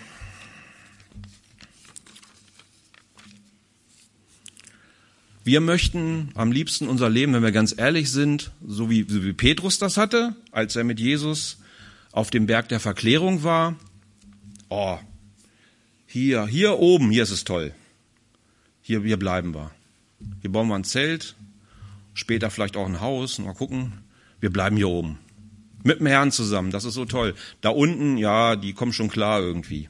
[5.44, 9.32] Wir möchten am liebsten unser Leben, wenn wir ganz ehrlich sind, so wie, so wie
[9.32, 11.58] Petrus das hatte, als er mit Jesus
[12.12, 13.74] auf dem Berg der Verklärung war.
[14.68, 14.98] Oh,
[16.12, 17.72] hier, hier oben, hier ist es toll.
[18.82, 19.70] Hier, hier bleiben wir.
[20.42, 21.36] Hier bauen wir ein Zelt,
[22.12, 23.94] später vielleicht auch ein Haus, mal gucken.
[24.38, 25.18] Wir bleiben hier oben.
[25.84, 27.34] Mit dem Herrn zusammen, das ist so toll.
[27.62, 29.88] Da unten, ja, die kommen schon klar irgendwie.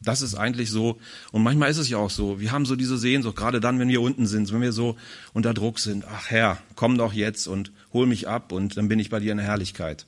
[0.00, 0.98] Das ist eigentlich so,
[1.30, 3.88] und manchmal ist es ja auch so, wir haben so diese Sehnsucht, gerade dann, wenn
[3.88, 4.96] wir unten sind, wenn wir so
[5.34, 8.98] unter Druck sind, ach Herr, komm doch jetzt und hol mich ab und dann bin
[8.98, 10.06] ich bei dir in der Herrlichkeit.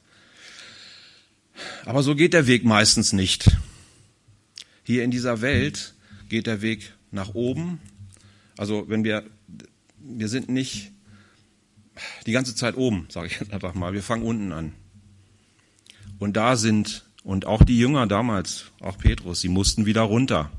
[1.85, 3.57] Aber so geht der Weg meistens nicht.
[4.85, 5.95] Hier in dieser Welt
[6.29, 7.81] geht der Weg nach oben.
[8.57, 9.25] Also wenn wir,
[9.99, 10.93] wir sind nicht
[12.27, 14.73] die ganze Zeit oben, sage ich jetzt einfach mal, wir fangen unten an.
[16.19, 20.51] Und da sind und auch die Jünger damals, auch Petrus, sie mussten wieder runter.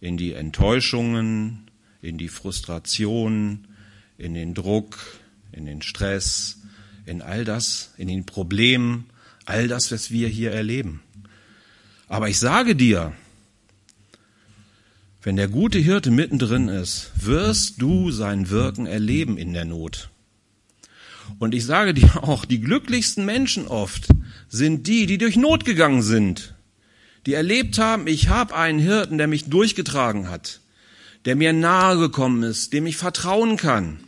[0.00, 1.68] In die Enttäuschungen,
[2.02, 3.66] in die Frustration,
[4.16, 4.98] in den Druck,
[5.52, 6.59] in den Stress,
[7.10, 9.06] in all das, in den Problemen,
[9.44, 11.02] all das, was wir hier erleben.
[12.08, 13.12] Aber ich sage dir,
[15.22, 20.08] wenn der gute Hirte mittendrin ist, wirst du sein Wirken erleben in der Not.
[21.38, 24.08] Und ich sage dir auch, die glücklichsten Menschen oft
[24.48, 26.54] sind die, die durch Not gegangen sind,
[27.26, 30.60] die erlebt haben, ich habe einen Hirten, der mich durchgetragen hat,
[31.24, 33.98] der mir nahe gekommen ist, dem ich vertrauen kann.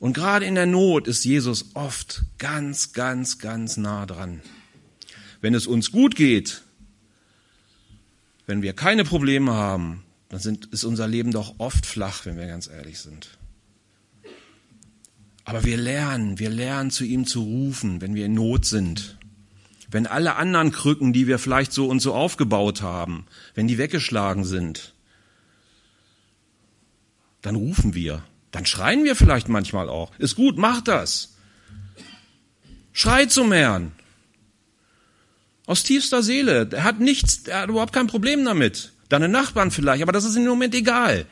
[0.00, 4.42] Und gerade in der Not ist Jesus oft ganz, ganz, ganz nah dran.
[5.40, 6.62] Wenn es uns gut geht,
[8.46, 12.46] wenn wir keine Probleme haben, dann sind, ist unser Leben doch oft flach, wenn wir
[12.46, 13.38] ganz ehrlich sind.
[15.44, 19.18] Aber wir lernen, wir lernen zu ihm zu rufen, wenn wir in Not sind.
[19.90, 24.44] Wenn alle anderen Krücken, die wir vielleicht so und so aufgebaut haben, wenn die weggeschlagen
[24.44, 24.94] sind,
[27.42, 28.24] dann rufen wir.
[28.54, 30.12] Dann schreien wir vielleicht manchmal auch.
[30.18, 31.34] Ist gut, mach das.
[32.92, 33.90] Schrei zum Herrn.
[35.66, 36.68] Aus tiefster Seele.
[36.70, 38.92] Er hat nichts, er hat überhaupt kein Problem damit.
[39.08, 41.26] Deine Nachbarn vielleicht, aber das ist im Moment egal.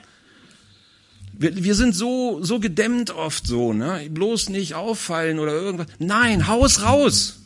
[1.35, 4.05] Wir, wir sind so, so gedämmt oft so, ne?
[4.11, 5.87] Bloß nicht auffallen oder irgendwas.
[6.01, 7.39] Nein, haus raus.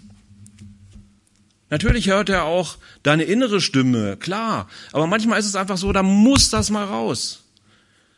[1.68, 4.70] Natürlich hört er auch deine innere Stimme, klar.
[4.92, 7.42] Aber manchmal ist es einfach so, da muss das mal raus,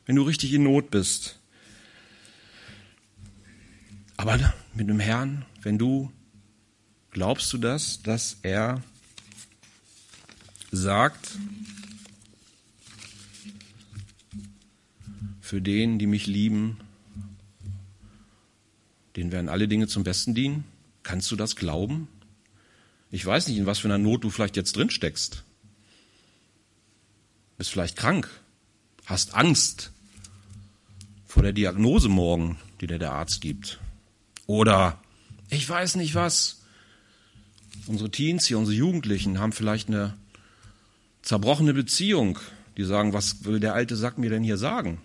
[0.07, 1.38] wenn du richtig in Not bist.
[4.19, 6.13] Aber mit dem Herrn, wenn du,
[7.11, 8.83] glaubst du das, dass er
[10.71, 11.39] sagt,
[15.49, 16.77] Für den, die mich lieben,
[19.17, 20.65] denen werden alle Dinge zum Besten dienen.
[21.03, 22.07] Kannst du das glauben?
[23.11, 25.45] Ich weiß nicht, in was für einer Not du vielleicht jetzt drin steckst.
[27.57, 28.29] Bist vielleicht krank,
[29.07, 29.91] hast Angst
[31.25, 33.81] vor der Diagnose morgen, die dir der Arzt gibt.
[34.49, 34.99] Oder
[35.51, 36.63] ich weiß nicht was.
[37.87, 40.15] Unsere Teens hier, unsere Jugendlichen haben vielleicht eine
[41.23, 42.39] zerbrochene Beziehung,
[42.77, 45.01] die sagen, was will der alte Sack mir denn hier sagen?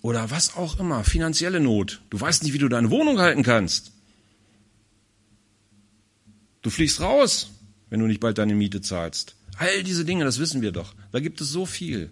[0.00, 2.00] Oder was auch immer, finanzielle Not.
[2.08, 3.92] Du weißt nicht, wie du deine Wohnung halten kannst.
[6.62, 7.50] Du fliegst raus,
[7.90, 9.36] wenn du nicht bald deine Miete zahlst.
[9.58, 10.94] All diese Dinge, das wissen wir doch.
[11.12, 12.10] Da gibt es so viel.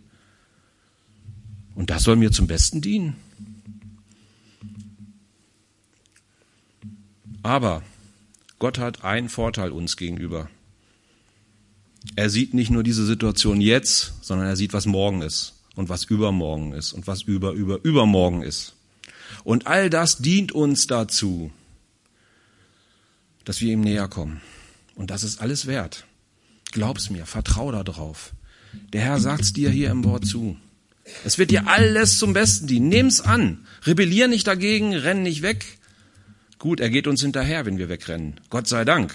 [1.75, 3.17] Und das soll mir zum Besten dienen.
[7.45, 7.83] Aber
[8.59, 10.49] Gott hat einen Vorteil uns gegenüber.
[12.17, 16.05] Er sieht nicht nur diese Situation jetzt, sondern er sieht, was morgen ist und was
[16.05, 18.75] übermorgen ist und was über, über, übermorgen ist.
[19.45, 21.53] Und all das dient uns dazu,
[23.45, 24.41] dass wir ihm näher kommen.
[24.95, 26.07] Und das ist alles wert.
[26.73, 28.33] Glaub's mir, vertrau da drauf.
[28.95, 30.57] Der Herr sagt's dir hier im Wort zu.
[31.25, 32.89] Es wird dir alles zum Besten dienen.
[32.89, 33.67] Nimm's an.
[33.85, 35.79] Rebellier nicht dagegen, renn nicht weg.
[36.65, 38.41] Gut, er geht uns hinterher, wenn wir wegrennen.
[38.49, 39.15] Gott sei Dank.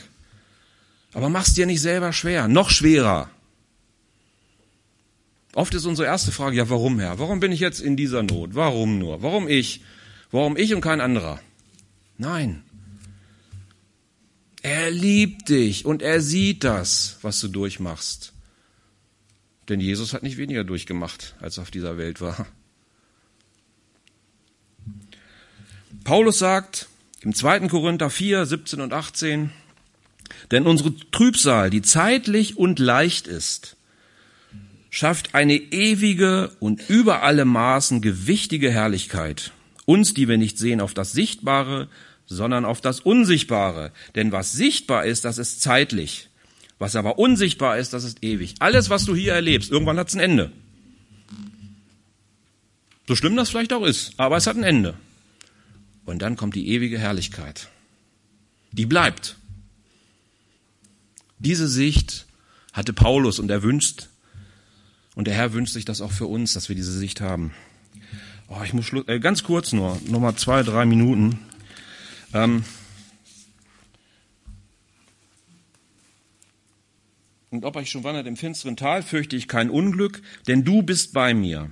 [1.14, 2.48] Aber mach's dir nicht selber schwer.
[2.48, 3.32] Noch schwerer.
[5.56, 7.18] Oft ist unsere erste Frage, ja, warum, Herr?
[7.18, 8.54] Warum bin ich jetzt in dieser Not?
[8.54, 9.24] Warum nur?
[9.24, 9.82] Warum ich?
[10.30, 11.40] Warum ich und kein anderer?
[12.20, 12.62] Nein.
[14.62, 18.32] Er liebt dich und er sieht das, was du durchmachst.
[19.70, 22.46] Denn Jesus hat nicht weniger durchgemacht, als er auf dieser Welt war.
[26.04, 26.89] Paulus sagt
[27.24, 27.68] im 2.
[27.68, 29.52] Korinther 4, 17 und 18,
[30.52, 33.76] denn unsere Trübsal, die zeitlich und leicht ist,
[34.90, 39.52] schafft eine ewige und über alle Maßen gewichtige Herrlichkeit.
[39.86, 41.90] Uns, die wir nicht sehen auf das Sichtbare,
[42.26, 43.92] sondern auf das Unsichtbare.
[44.16, 46.30] Denn was sichtbar ist, das ist zeitlich.
[46.78, 48.56] Was aber unsichtbar ist, das ist ewig.
[48.60, 50.52] Alles, was du hier erlebst, irgendwann hat es ein Ende.
[53.08, 54.94] So schlimm das vielleicht auch ist, aber es hat ein Ende.
[56.10, 57.70] Und dann kommt die ewige Herrlichkeit.
[58.72, 59.38] Die bleibt.
[61.38, 62.26] Diese Sicht
[62.74, 64.10] hatte Paulus und er wünscht,
[65.16, 67.54] und der Herr wünscht sich das auch für uns, dass wir diese Sicht haben.
[68.48, 71.40] Oh, ich muss äh, ganz kurz nur, noch mal zwei, drei Minuten.
[72.34, 72.64] Ähm,
[77.52, 81.14] Und ob ich schon wandert im finsteren Tal, fürchte ich kein Unglück, denn du bist
[81.14, 81.72] bei mir.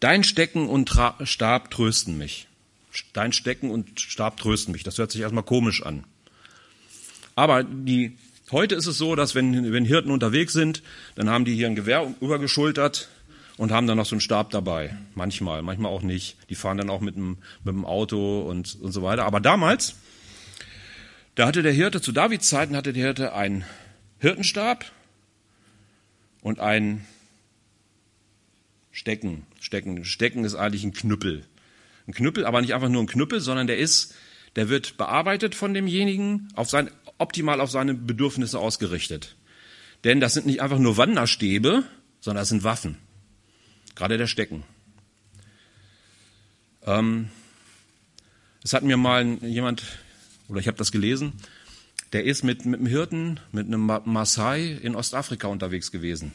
[0.00, 2.45] Dein Stecken und Tra Stab trösten mich.
[3.12, 4.82] Dein Stecken und Stab trösten mich.
[4.82, 6.04] Das hört sich erstmal komisch an.
[7.34, 8.16] Aber die,
[8.50, 10.82] heute ist es so, dass wenn, wenn Hirten unterwegs sind,
[11.14, 13.08] dann haben die hier ein Gewehr übergeschultert
[13.56, 14.96] und haben dann noch so einen Stab dabei.
[15.14, 16.36] Manchmal, manchmal auch nicht.
[16.48, 19.24] Die fahren dann auch mit dem, mit dem Auto und, und so weiter.
[19.24, 19.96] Aber damals,
[21.34, 23.64] da hatte der Hirte, zu Davids Zeiten hatte der Hirte einen
[24.18, 24.90] Hirtenstab
[26.40, 27.04] und einen
[28.92, 29.46] Stecken.
[29.60, 30.04] Stecken.
[30.04, 31.44] Stecken ist eigentlich ein Knüppel.
[32.06, 34.14] Ein Knüppel, aber nicht einfach nur ein Knüppel, sondern der ist,
[34.54, 39.36] der wird bearbeitet von demjenigen, auf sein, optimal auf seine Bedürfnisse ausgerichtet.
[40.04, 41.84] Denn das sind nicht einfach nur Wanderstäbe,
[42.20, 42.96] sondern das sind Waffen.
[43.94, 44.62] Gerade der Stecken.
[46.84, 47.30] Ähm,
[48.62, 49.82] es hat mir mal jemand,
[50.48, 51.32] oder ich habe das gelesen,
[52.12, 56.32] der ist mit, mit einem Hirten, mit einem Maasai in Ostafrika unterwegs gewesen.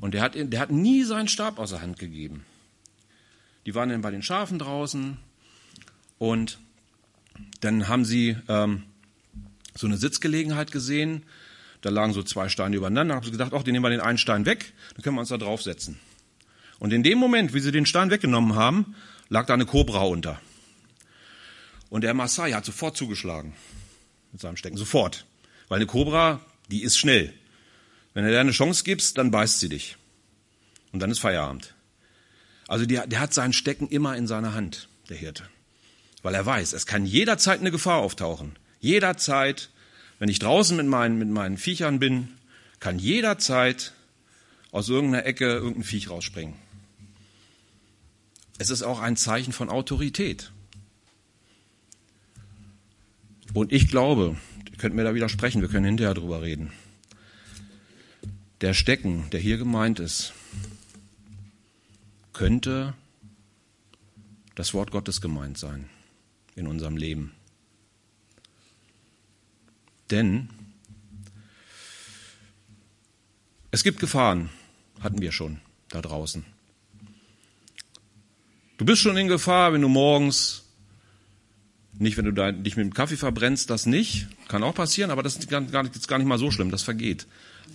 [0.00, 2.44] Und der hat, der hat nie seinen Stab aus der Hand gegeben.
[3.66, 5.18] Die waren dann bei den Schafen draußen
[6.18, 6.58] und
[7.60, 8.84] dann haben sie ähm,
[9.74, 11.24] so eine Sitzgelegenheit gesehen.
[11.80, 13.14] Da lagen so zwei Steine übereinander.
[13.14, 15.20] Da haben sie gedacht, ach, den nehmen wir den einen Stein weg, dann können wir
[15.20, 15.98] uns da draufsetzen.
[16.78, 18.94] Und in dem Moment, wie sie den Stein weggenommen haben,
[19.28, 20.40] lag da eine Kobra unter.
[21.90, 23.54] Und der Maasai hat sofort zugeschlagen
[24.32, 24.76] mit seinem Stecken.
[24.76, 25.26] Sofort.
[25.68, 26.40] Weil eine Kobra,
[26.70, 27.32] die ist schnell.
[28.14, 29.96] Wenn du dir eine Chance gibst, dann beißt sie dich.
[30.92, 31.75] Und dann ist Feierabend.
[32.68, 35.44] Also der, der hat seinen Stecken immer in seiner Hand, der Hirte.
[36.22, 38.56] Weil er weiß, es kann jederzeit eine Gefahr auftauchen.
[38.80, 39.70] Jederzeit,
[40.18, 42.28] wenn ich draußen mit meinen, mit meinen Viechern bin,
[42.80, 43.92] kann jederzeit
[44.72, 46.54] aus irgendeiner Ecke irgendein Viech rausspringen.
[48.58, 50.50] Es ist auch ein Zeichen von Autorität.
[53.54, 54.36] Und ich glaube,
[54.70, 56.72] ihr könnt mir da widersprechen, wir können hinterher drüber reden.
[58.60, 60.32] Der Stecken, der hier gemeint ist,
[62.36, 62.92] könnte
[64.54, 65.88] das Wort Gottes gemeint sein
[66.54, 67.32] in unserem Leben.
[70.10, 70.50] Denn
[73.70, 74.50] es gibt Gefahren,
[75.00, 76.44] hatten wir schon da draußen.
[78.76, 80.64] Du bist schon in Gefahr, wenn du morgens,
[81.94, 85.36] nicht wenn du dich mit dem Kaffee verbrennst, das nicht, kann auch passieren, aber das
[85.36, 87.26] ist gar, nicht, gar nicht mal so schlimm, das vergeht.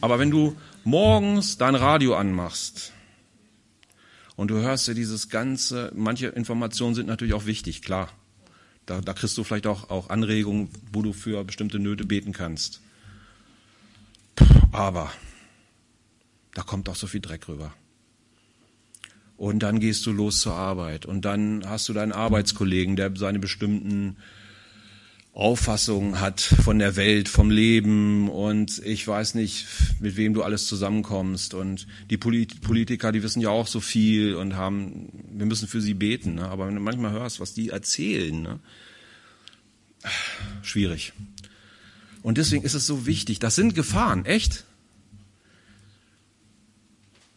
[0.01, 2.93] Aber wenn du morgens dein Radio anmachst
[4.35, 8.09] und du hörst dir dieses ganze, manche Informationen sind natürlich auch wichtig, klar.
[8.85, 12.81] Da, da kriegst du vielleicht auch, auch Anregungen, wo du für bestimmte Nöte beten kannst.
[14.71, 15.11] Aber
[16.53, 17.73] da kommt auch so viel Dreck rüber.
[19.37, 23.39] Und dann gehst du los zur Arbeit und dann hast du deinen Arbeitskollegen, der seine
[23.39, 24.17] bestimmten
[25.33, 29.65] Auffassungen hat von der Welt, vom Leben und ich weiß nicht,
[30.01, 31.53] mit wem du alles zusammenkommst.
[31.53, 35.93] Und die Politiker, die wissen ja auch so viel und haben, wir müssen für sie
[35.93, 36.35] beten.
[36.35, 36.49] Ne?
[36.49, 38.59] Aber wenn du manchmal hörst, was die erzählen, ne?
[40.63, 41.13] schwierig.
[42.23, 43.39] Und deswegen ist es so wichtig.
[43.39, 44.65] Das sind Gefahren, echt.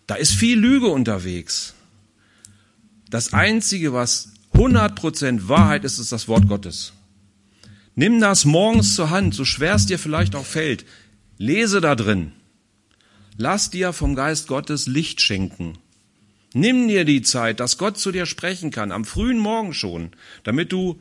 [0.08, 1.74] Da ist viel Lüge unterwegs.
[3.08, 6.92] Das Einzige, was 100% Wahrheit ist, ist das Wort Gottes.
[7.96, 10.84] Nimm das morgens zur Hand, so schwer es dir vielleicht auch fällt.
[11.38, 12.32] Lese da drin.
[13.36, 15.78] Lass dir vom Geist Gottes Licht schenken.
[16.52, 20.10] Nimm dir die Zeit, dass Gott zu dir sprechen kann, am frühen Morgen schon,
[20.44, 21.00] damit du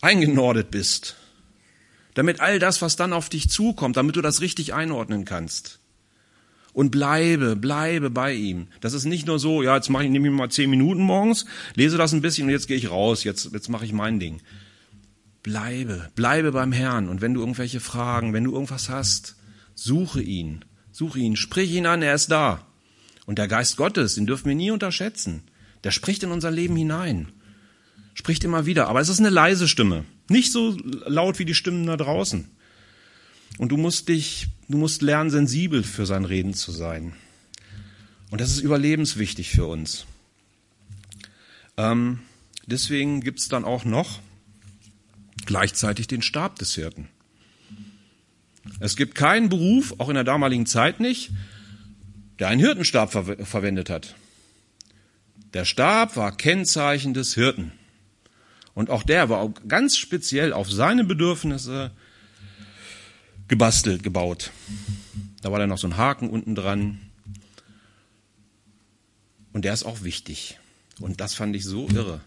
[0.00, 1.16] eingenordet bist.
[2.14, 5.78] Damit all das, was dann auf dich zukommt, damit du das richtig einordnen kannst.
[6.72, 8.68] Und bleibe, bleibe bei ihm.
[8.80, 11.46] Das ist nicht nur so, ja, jetzt mache ich, nehme ich mal zehn Minuten morgens,
[11.74, 14.40] lese das ein bisschen und jetzt gehe ich raus, jetzt, jetzt mache ich mein Ding.
[15.46, 17.08] Bleibe, bleibe beim Herrn.
[17.08, 19.36] Und wenn du irgendwelche Fragen, wenn du irgendwas hast,
[19.76, 22.66] suche ihn, suche ihn, sprich ihn an, er ist da.
[23.26, 25.44] Und der Geist Gottes, den dürfen wir nie unterschätzen.
[25.84, 27.28] Der spricht in unser Leben hinein.
[28.14, 28.88] Spricht immer wieder.
[28.88, 30.04] Aber es ist eine leise Stimme.
[30.28, 30.76] Nicht so
[31.06, 32.50] laut wie die Stimmen da draußen.
[33.58, 37.12] Und du musst dich, du musst lernen, sensibel für sein Reden zu sein.
[38.30, 40.06] Und das ist überlebenswichtig für uns.
[41.76, 42.18] Ähm,
[42.66, 44.18] deswegen gibt's dann auch noch
[45.46, 47.08] gleichzeitig den Stab des Hirten.
[48.80, 51.30] Es gibt keinen Beruf, auch in der damaligen Zeit nicht,
[52.38, 54.14] der einen Hirtenstab ver verwendet hat.
[55.54, 57.72] Der Stab war Kennzeichen des Hirten.
[58.74, 61.92] Und auch der war ganz speziell auf seine Bedürfnisse
[63.48, 64.50] gebastelt, gebaut.
[65.40, 67.00] Da war dann noch so ein Haken unten dran.
[69.52, 70.58] Und der ist auch wichtig.
[71.00, 72.20] Und das fand ich so irre.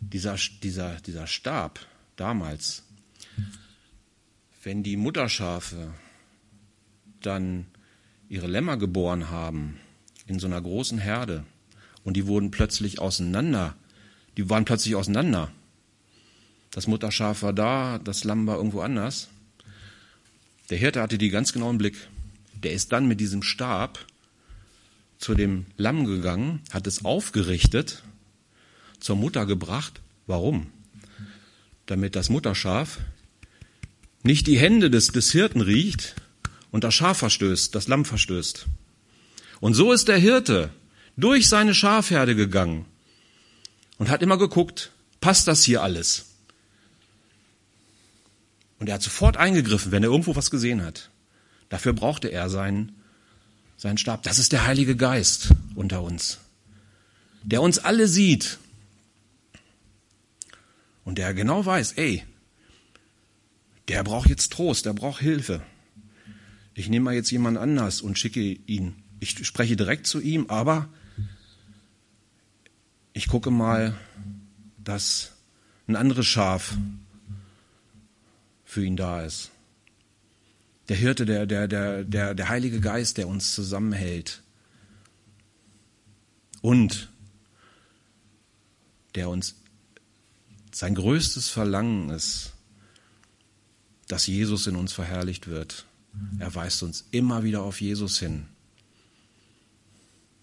[0.00, 1.80] Dieser, dieser, dieser Stab,
[2.16, 2.82] damals,
[4.62, 5.92] wenn die Mutterschafe
[7.20, 7.66] dann
[8.28, 9.78] ihre Lämmer geboren haben
[10.26, 11.44] in so einer großen Herde
[12.04, 13.74] und die wurden plötzlich auseinander,
[14.36, 15.50] die waren plötzlich auseinander.
[16.70, 19.28] Das Mutterschaf war da, das Lamm war irgendwo anders.
[20.70, 22.08] Der Hirte hatte die ganz genau im Blick.
[22.62, 24.06] Der ist dann mit diesem Stab
[25.18, 28.02] zu dem Lamm gegangen, hat es aufgerichtet,
[29.00, 30.00] zur Mutter gebracht.
[30.26, 30.68] Warum?
[31.92, 33.00] Damit das Mutterschaf
[34.22, 36.14] nicht die Hände des, des Hirten riecht
[36.70, 38.64] und das Schaf verstößt, das Lamm verstößt.
[39.60, 40.70] Und so ist der Hirte
[41.18, 42.86] durch seine Schafherde gegangen
[43.98, 44.90] und hat immer geguckt,
[45.20, 46.24] passt das hier alles?
[48.78, 51.10] Und er hat sofort eingegriffen, wenn er irgendwo was gesehen hat.
[51.68, 52.96] Dafür brauchte er seinen,
[53.76, 54.22] seinen Stab.
[54.22, 56.38] Das ist der Heilige Geist unter uns,
[57.42, 58.58] der uns alle sieht
[61.04, 62.24] und der genau weiß, ey,
[63.88, 65.62] der braucht jetzt Trost, der braucht Hilfe.
[66.74, 68.94] Ich nehme mal jetzt jemand anders und schicke ihn.
[69.20, 70.88] Ich spreche direkt zu ihm, aber
[73.12, 73.94] ich gucke mal,
[74.78, 75.32] dass
[75.86, 76.76] ein anderes Schaf
[78.64, 79.50] für ihn da ist.
[80.88, 84.42] Der Hirte, der, der, der, der, der Heilige Geist, der uns zusammenhält.
[86.60, 87.10] Und
[89.14, 89.61] der uns
[90.72, 92.52] sein größtes Verlangen ist,
[94.08, 95.86] dass Jesus in uns verherrlicht wird.
[96.38, 98.46] Er weist uns immer wieder auf Jesus hin.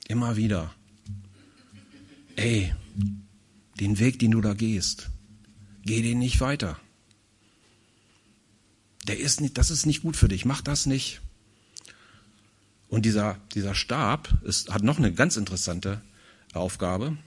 [0.07, 0.73] Immer wieder.
[2.35, 2.73] Ey,
[3.79, 5.09] den Weg, den du da gehst,
[5.83, 6.79] geh den nicht weiter.
[9.07, 10.45] Der ist nicht, das ist nicht gut für dich.
[10.45, 11.21] Mach das nicht.
[12.87, 16.01] Und dieser, dieser Stab ist, hat noch eine ganz interessante
[16.53, 17.17] Aufgabe.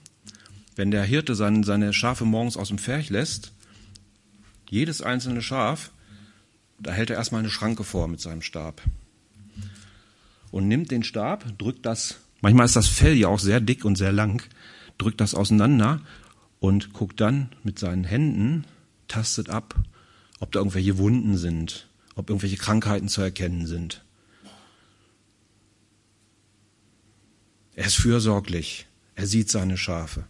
[0.75, 3.51] Wenn der Hirte seine, seine Schafe morgens aus dem Pferch lässt,
[4.69, 5.91] jedes einzelne Schaf,
[6.79, 8.81] da hält er erstmal eine Schranke vor mit seinem Stab.
[10.51, 13.97] Und nimmt den Stab, drückt das, manchmal ist das Fell ja auch sehr dick und
[13.97, 14.43] sehr lang,
[14.97, 16.01] drückt das auseinander
[16.59, 18.65] und guckt dann mit seinen Händen,
[19.07, 19.75] tastet ab,
[20.39, 24.03] ob da irgendwelche Wunden sind, ob irgendwelche Krankheiten zu erkennen sind.
[27.75, 28.87] Er ist fürsorglich.
[29.15, 30.25] Er sieht seine Schafe.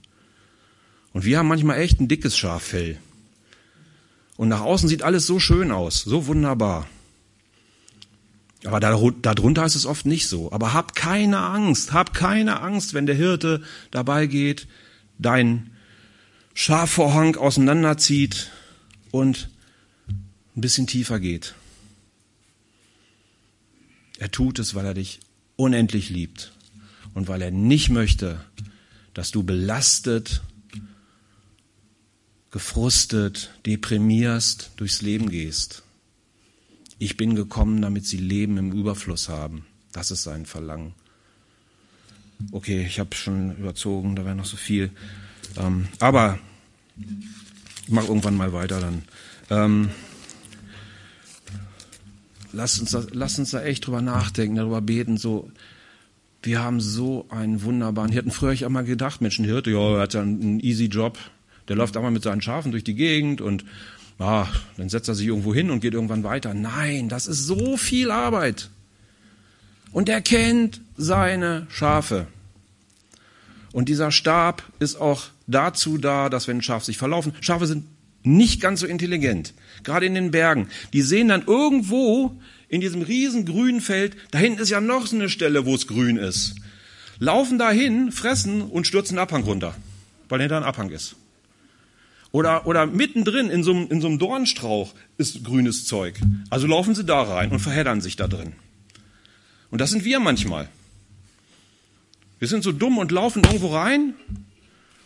[1.14, 2.98] Und wir haben manchmal echt ein dickes Schaffell.
[4.36, 6.88] Und nach außen sieht alles so schön aus, so wunderbar.
[8.66, 10.52] Aber darunter ist es oft nicht so.
[10.52, 13.62] Aber hab keine Angst, hab keine Angst, wenn der Hirte
[13.92, 14.68] dabei geht,
[15.20, 15.72] dein
[16.54, 18.52] Schafvorhang auseinanderzieht
[19.12, 19.50] und
[20.56, 21.56] ein bisschen tiefer geht.
[24.18, 25.20] Er tut es, weil er dich
[25.56, 26.54] unendlich liebt
[27.14, 28.40] und weil er nicht möchte,
[29.14, 30.42] dass du belastet,
[32.54, 35.82] gefrustet, deprimierst durchs Leben gehst.
[37.00, 39.66] Ich bin gekommen, damit sie Leben im Überfluss haben.
[39.92, 40.94] Das ist sein Verlangen.
[42.52, 44.92] Okay, ich habe schon überzogen, da wäre noch so viel.
[45.58, 46.38] Ähm, aber
[47.88, 49.02] ich mache irgendwann mal weiter dann.
[49.50, 49.90] Ähm,
[52.52, 55.18] lasst, uns da, lasst uns da echt drüber nachdenken, darüber beten.
[55.18, 55.50] So,
[56.44, 58.30] wir haben so einen wunderbaren Hirten.
[58.30, 60.86] Früher habe ich auch mal gedacht, Mensch, ein Hirte, ja, er hat ja einen easy
[60.86, 61.18] Job.
[61.68, 63.66] Der läuft einmal mit seinen Schafen durch die Gegend und
[64.20, 64.48] ah,
[64.78, 66.54] dann setzt er sich irgendwo hin und geht irgendwann weiter.
[66.54, 68.70] Nein, das ist so viel Arbeit.
[69.92, 72.28] Und er kennt seine Schafe.
[73.72, 77.86] Und dieser Stab ist auch dazu da, dass wenn Schafe sich verlaufen, Schafe sind
[78.24, 79.54] nicht ganz so intelligent,
[79.84, 80.68] gerade in den Bergen.
[80.94, 82.36] Die sehen dann irgendwo
[82.70, 85.88] in diesem riesen grünen Feld, da hinten ist ja noch so eine Stelle, wo es
[85.88, 86.56] grün ist.
[87.20, 89.76] Laufen dahin, fressen und stürzen den Abhang runter,
[90.30, 91.16] weil hinter ein Abhang ist.
[92.34, 96.20] Oder, oder mittendrin in so, einem, in so einem Dornstrauch ist grünes Zeug.
[96.50, 98.54] Also laufen sie da rein und verheddern sich da drin.
[99.70, 100.68] Und das sind wir manchmal.
[102.40, 104.16] Wir sind so dumm und laufen irgendwo rein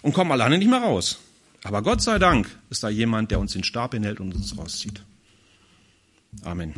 [0.01, 1.19] und kommen alleine nicht mehr raus.
[1.63, 5.03] Aber Gott sei Dank ist da jemand, der uns den Stab hinhält und uns rauszieht.
[6.43, 6.73] Amen.